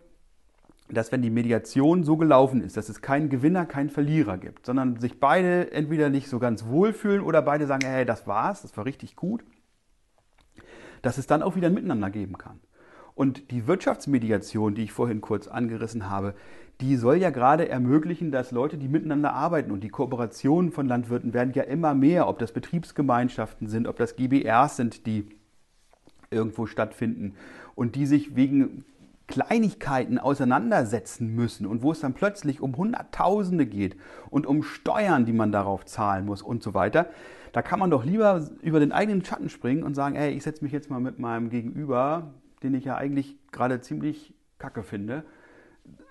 dass 0.89 1.12
wenn 1.12 1.21
die 1.21 1.30
Mediation 1.30 2.04
so 2.04 2.17
gelaufen 2.17 2.62
ist, 2.62 2.75
dass 2.75 2.89
es 2.89 3.02
keinen 3.02 3.30
Gewinner, 3.30 3.65
keinen 3.65 3.89
Verlierer 3.89 4.38
gibt, 4.38 4.65
sondern 4.65 4.99
sich 4.99 5.19
beide 5.19 5.71
entweder 5.71 6.10
nicht 6.10 6.28
so 6.28 6.39
ganz 6.39 6.65
wohlfühlen 6.65 7.21
oder 7.21 7.41
beide 7.41 7.67
sagen, 7.67 7.86
hey, 7.86 8.06
das 8.06 8.28
war's, 8.28 8.63
das 8.63 8.75
war 8.75 8.86
richtig 8.86 9.15
gut, 9.15 9.43
dass 11.02 11.17
es 11.17 11.28
dann 11.28 11.43
auch 11.43 11.56
wieder 11.56 11.67
ein 11.67 11.73
Miteinander 11.73 12.10
geben 12.10 12.38
kann. 12.38 12.60
Und 13.13 13.52
die 13.52 13.67
Wirtschaftsmediation, 13.67 14.75
die 14.75 14.84
ich 14.84 14.91
vorhin 14.91 15.21
kurz 15.21 15.47
angerissen 15.47 16.10
habe, 16.10 16.34
die 16.81 16.95
soll 16.95 17.17
ja 17.17 17.29
gerade 17.29 17.67
ermöglichen, 17.67 18.31
dass 18.31 18.51
Leute, 18.51 18.77
die 18.77 18.87
miteinander 18.87 19.33
arbeiten 19.33 19.71
und 19.71 19.83
die 19.83 19.89
Kooperationen 19.89 20.71
von 20.71 20.87
Landwirten 20.87 21.33
werden 21.33 21.53
ja 21.53 21.63
immer 21.63 21.93
mehr, 21.93 22.27
ob 22.27 22.39
das 22.39 22.53
Betriebsgemeinschaften 22.53 23.67
sind, 23.67 23.87
ob 23.87 23.97
das 23.97 24.15
GBRs 24.15 24.77
sind, 24.77 25.05
die 25.05 25.27
irgendwo 26.31 26.67
stattfinden 26.67 27.35
und 27.75 27.95
die 27.95 28.05
sich 28.05 28.35
wegen 28.35 28.85
Kleinigkeiten 29.27 30.17
auseinandersetzen 30.17 31.35
müssen 31.35 31.67
und 31.67 31.83
wo 31.83 31.91
es 31.91 31.99
dann 31.99 32.13
plötzlich 32.13 32.61
um 32.61 32.77
Hunderttausende 32.77 33.65
geht 33.65 33.95
und 34.29 34.47
um 34.47 34.63
Steuern, 34.63 35.25
die 35.25 35.33
man 35.33 35.51
darauf 35.51 35.85
zahlen 35.85 36.25
muss 36.25 36.41
und 36.41 36.63
so 36.63 36.73
weiter, 36.73 37.09
da 37.51 37.61
kann 37.61 37.79
man 37.79 37.91
doch 37.91 38.05
lieber 38.05 38.47
über 38.61 38.79
den 38.79 38.91
eigenen 38.91 39.23
Schatten 39.23 39.49
springen 39.49 39.83
und 39.83 39.95
sagen, 39.95 40.15
ey, 40.15 40.31
ich 40.31 40.43
setze 40.43 40.63
mich 40.63 40.71
jetzt 40.71 40.89
mal 40.89 40.99
mit 40.99 41.19
meinem 41.19 41.49
Gegenüber, 41.49 42.33
den 42.63 42.73
ich 42.73 42.85
ja 42.85 42.95
eigentlich 42.95 43.37
gerade 43.51 43.81
ziemlich 43.81 44.33
kacke 44.57 44.83
finde, 44.83 45.23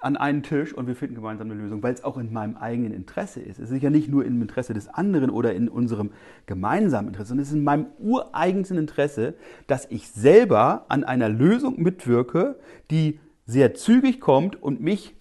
an 0.01 0.17
einen 0.17 0.43
Tisch 0.43 0.73
und 0.73 0.87
wir 0.87 0.95
finden 0.95 1.17
gemeinsam 1.17 1.51
eine 1.51 1.61
Lösung, 1.61 1.83
weil 1.83 1.93
es 1.93 2.05
auch 2.05 2.19
in 2.19 2.33
meinem 2.33 2.57
eigenen 2.57 2.93
Interesse 2.93 3.41
ist. 3.41 3.59
Es 3.59 3.71
ist 3.71 3.83
ja 3.83 3.91
nicht 3.91 4.09
nur 4.09 4.25
im 4.25 4.41
Interesse 4.41 4.75
des 4.75 4.88
anderen 4.88 5.31
oder 5.31 5.55
in 5.55 5.69
unserem 5.69 6.11
gemeinsamen 6.47 7.09
Interesse, 7.09 7.29
sondern 7.31 7.43
es 7.43 7.49
ist 7.49 7.57
in 7.57 7.64
meinem 7.64 7.87
ureigensten 7.99 8.79
Interesse, 8.79 9.35
dass 9.67 9.87
ich 9.91 10.09
selber 10.09 10.87
an 10.88 11.05
einer 11.05 11.29
Lösung 11.29 11.81
mitwirke, 11.83 12.57
die 12.91 13.19
sehr 13.45 13.75
zügig 13.75 14.21
kommt 14.21 14.62
und 14.62 14.81
mich 14.81 15.17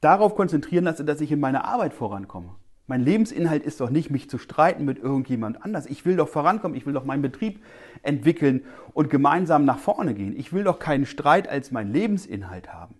darauf 0.00 0.34
konzentrieren 0.34 0.84
lasse, 0.84 1.04
dass 1.04 1.20
ich 1.20 1.32
in 1.32 1.40
meiner 1.40 1.64
Arbeit 1.64 1.92
vorankomme. 1.92 2.54
Mein 2.86 3.00
Lebensinhalt 3.00 3.64
ist 3.64 3.80
doch 3.80 3.90
nicht, 3.90 4.10
mich 4.10 4.30
zu 4.30 4.38
streiten 4.38 4.84
mit 4.84 4.98
irgendjemand 4.98 5.64
anders. 5.64 5.86
Ich 5.86 6.06
will 6.06 6.16
doch 6.16 6.28
vorankommen, 6.28 6.76
ich 6.76 6.86
will 6.86 6.92
doch 6.92 7.04
meinen 7.04 7.22
Betrieb 7.22 7.60
entwickeln 8.02 8.62
und 8.94 9.10
gemeinsam 9.10 9.64
nach 9.64 9.78
vorne 9.78 10.14
gehen. 10.14 10.36
Ich 10.36 10.52
will 10.52 10.62
doch 10.62 10.78
keinen 10.78 11.04
Streit 11.04 11.48
als 11.48 11.72
meinen 11.72 11.92
Lebensinhalt 11.92 12.72
haben. 12.72 12.94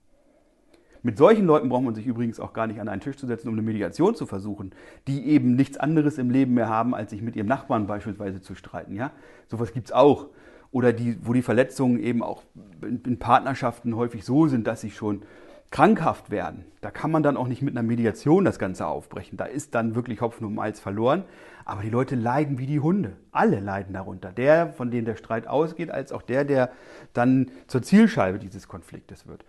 Mit 1.07 1.19
solchen 1.19 1.47
Leuten 1.47 1.69
braucht 1.69 1.85
man 1.85 1.95
sich 1.95 2.05
übrigens 2.05 2.41
auch 2.41 2.53
gar 2.53 2.67
nicht 2.67 2.81
an 2.81 2.89
einen 2.89 3.01
Tisch 3.01 3.17
zu 3.17 3.29
setzen, 3.29 3.47
um 3.47 3.55
eine 3.55 3.63
Mediation 3.63 4.17
zu 4.17 4.27
versuchen, 4.27 4.73
die 5.07 5.29
eben 5.29 5.55
nichts 5.55 5.77
anderes 5.77 6.19
im 6.19 6.31
Leben 6.31 6.55
mehr 6.55 6.69
haben, 6.69 6.97
als 6.97 7.11
sich 7.11 7.23
mit 7.23 7.37
ihrem 7.37 7.47
Nachbarn 7.47 7.87
beispielsweise 7.87 8.41
zu 8.41 8.57
streiten. 8.57 8.93
Ja? 8.97 9.13
Sowas 9.47 9.73
gibt 9.73 9.87
es 9.87 9.93
auch. 9.93 10.27
Oder 10.73 10.93
die, 10.93 11.17
wo 11.23 11.33
die 11.33 11.43
Verletzungen 11.43 12.01
eben 12.01 12.25
auch 12.25 12.43
in 12.83 13.21
Partnerschaften 13.21 13.95
häufig 13.95 14.25
so 14.25 14.49
sind, 14.49 14.67
dass 14.67 14.81
sie 14.81 14.91
schon 14.91 15.23
krankhaft 15.71 16.31
werden. 16.31 16.65
Da 16.81 16.91
kann 16.91 17.13
man 17.13 17.23
dann 17.23 17.37
auch 17.37 17.47
nicht 17.47 17.63
mit 17.63 17.77
einer 17.77 17.87
Mediation 17.87 18.45
das 18.45 18.59
Ganze 18.59 18.89
aufbrechen. 18.89 19.39
Da 19.39 19.45
ist 19.45 19.77
dann 19.77 19.95
wirklich 19.95 20.21
Hopfen 20.21 20.45
und 20.45 20.57
Malz 20.57 20.81
verloren. 20.81 21.23
Aber 21.65 21.83
die 21.83 21.91
Leute 21.91 22.17
leiden 22.17 22.59
wie 22.59 22.67
die 22.67 22.81
Hunde. 22.81 23.13
Alle 23.31 23.61
leiden 23.61 23.95
darunter. 23.95 24.33
Der, 24.33 24.73
von 24.73 24.91
dem 24.91 25.05
der 25.05 25.15
Streit 25.15 25.47
ausgeht, 25.47 25.89
als 25.93 26.11
auch 26.11 26.23
der, 26.23 26.45
der 26.45 26.73
dann 27.13 27.53
zur 27.69 27.83
Zielscheibe 27.83 28.41
dieses 28.41 28.67
Konfliktes 28.67 29.29
wird. 29.29 29.45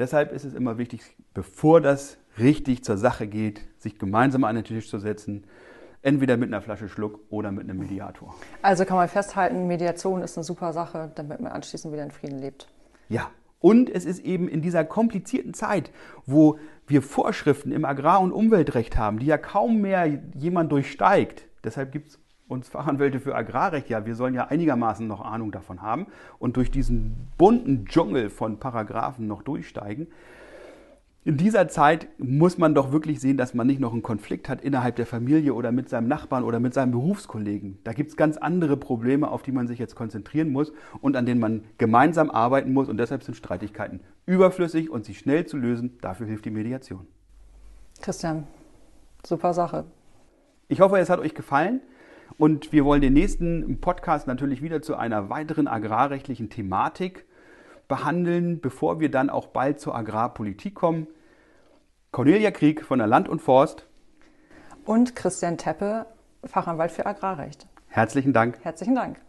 Deshalb 0.00 0.32
ist 0.32 0.44
es 0.44 0.54
immer 0.54 0.78
wichtig, 0.78 1.02
bevor 1.34 1.82
das 1.82 2.16
richtig 2.38 2.82
zur 2.82 2.96
Sache 2.96 3.26
geht, 3.26 3.60
sich 3.76 3.98
gemeinsam 3.98 4.44
an 4.44 4.54
den 4.54 4.64
Tisch 4.64 4.88
zu 4.88 4.98
setzen, 4.98 5.44
entweder 6.00 6.38
mit 6.38 6.48
einer 6.48 6.62
Flasche 6.62 6.88
Schluck 6.88 7.20
oder 7.28 7.52
mit 7.52 7.64
einem 7.64 7.80
Mediator. 7.80 8.34
Also 8.62 8.86
kann 8.86 8.96
man 8.96 9.08
festhalten, 9.08 9.66
Mediation 9.66 10.22
ist 10.22 10.38
eine 10.38 10.44
super 10.44 10.72
Sache, 10.72 11.12
damit 11.16 11.40
man 11.40 11.52
anschließend 11.52 11.92
wieder 11.92 12.02
in 12.02 12.12
Frieden 12.12 12.38
lebt. 12.38 12.66
Ja, 13.10 13.30
und 13.58 13.90
es 13.90 14.06
ist 14.06 14.20
eben 14.20 14.48
in 14.48 14.62
dieser 14.62 14.84
komplizierten 14.84 15.52
Zeit, 15.52 15.90
wo 16.24 16.58
wir 16.86 17.02
Vorschriften 17.02 17.70
im 17.70 17.84
Agrar- 17.84 18.22
und 18.22 18.32
Umweltrecht 18.32 18.96
haben, 18.96 19.18
die 19.18 19.26
ja 19.26 19.36
kaum 19.36 19.82
mehr 19.82 20.06
jemand 20.34 20.72
durchsteigt. 20.72 21.44
Deshalb 21.62 21.92
gibt 21.92 22.08
es 22.08 22.19
uns 22.50 22.68
Fachanwälte 22.68 23.20
für 23.20 23.34
Agrarrecht, 23.34 23.88
ja, 23.88 24.04
wir 24.06 24.14
sollen 24.14 24.34
ja 24.34 24.48
einigermaßen 24.48 25.06
noch 25.06 25.20
Ahnung 25.20 25.52
davon 25.52 25.82
haben 25.82 26.06
und 26.38 26.56
durch 26.56 26.70
diesen 26.70 27.28
bunten 27.38 27.86
Dschungel 27.86 28.30
von 28.30 28.58
Paragraphen 28.58 29.26
noch 29.26 29.42
durchsteigen. 29.42 30.08
In 31.22 31.36
dieser 31.36 31.68
Zeit 31.68 32.08
muss 32.16 32.56
man 32.56 32.74
doch 32.74 32.92
wirklich 32.92 33.20
sehen, 33.20 33.36
dass 33.36 33.52
man 33.52 33.66
nicht 33.66 33.78
noch 33.78 33.92
einen 33.92 34.02
Konflikt 34.02 34.48
hat 34.48 34.62
innerhalb 34.62 34.96
der 34.96 35.04
Familie 35.04 35.52
oder 35.52 35.70
mit 35.70 35.90
seinem 35.90 36.08
Nachbarn 36.08 36.44
oder 36.44 36.60
mit 36.60 36.72
seinem 36.72 36.92
Berufskollegen. 36.92 37.78
Da 37.84 37.92
gibt 37.92 38.10
es 38.10 38.16
ganz 38.16 38.38
andere 38.38 38.78
Probleme, 38.78 39.30
auf 39.30 39.42
die 39.42 39.52
man 39.52 39.66
sich 39.66 39.78
jetzt 39.78 39.94
konzentrieren 39.94 40.50
muss 40.50 40.72
und 41.02 41.16
an 41.16 41.26
denen 41.26 41.38
man 41.38 41.64
gemeinsam 41.76 42.30
arbeiten 42.30 42.72
muss. 42.72 42.88
Und 42.88 42.96
deshalb 42.96 43.22
sind 43.22 43.34
Streitigkeiten 43.34 44.00
überflüssig 44.24 44.88
und 44.88 45.04
sie 45.04 45.14
schnell 45.14 45.44
zu 45.44 45.58
lösen. 45.58 45.98
Dafür 46.00 46.26
hilft 46.26 46.46
die 46.46 46.50
Mediation. 46.50 47.06
Christian, 48.00 48.46
super 49.22 49.52
Sache. 49.52 49.84
Ich 50.68 50.80
hoffe, 50.80 50.98
es 50.98 51.10
hat 51.10 51.18
euch 51.18 51.34
gefallen. 51.34 51.82
Und 52.40 52.72
wir 52.72 52.86
wollen 52.86 53.02
den 53.02 53.12
nächsten 53.12 53.82
Podcast 53.82 54.26
natürlich 54.26 54.62
wieder 54.62 54.80
zu 54.80 54.96
einer 54.96 55.28
weiteren 55.28 55.68
agrarrechtlichen 55.68 56.48
Thematik 56.48 57.26
behandeln, 57.86 58.62
bevor 58.62 58.98
wir 58.98 59.10
dann 59.10 59.28
auch 59.28 59.48
bald 59.48 59.78
zur 59.78 59.94
Agrarpolitik 59.94 60.74
kommen. 60.74 61.06
Cornelia 62.12 62.50
Krieg 62.50 62.82
von 62.82 62.98
der 62.98 63.08
Land 63.08 63.28
und 63.28 63.42
Forst. 63.42 63.86
Und 64.86 65.14
Christian 65.14 65.58
Teppe, 65.58 66.06
Fachanwalt 66.42 66.92
für 66.92 67.04
Agrarrecht. 67.04 67.66
Herzlichen 67.88 68.32
Dank. 68.32 68.58
Herzlichen 68.62 68.94
Dank. 68.94 69.20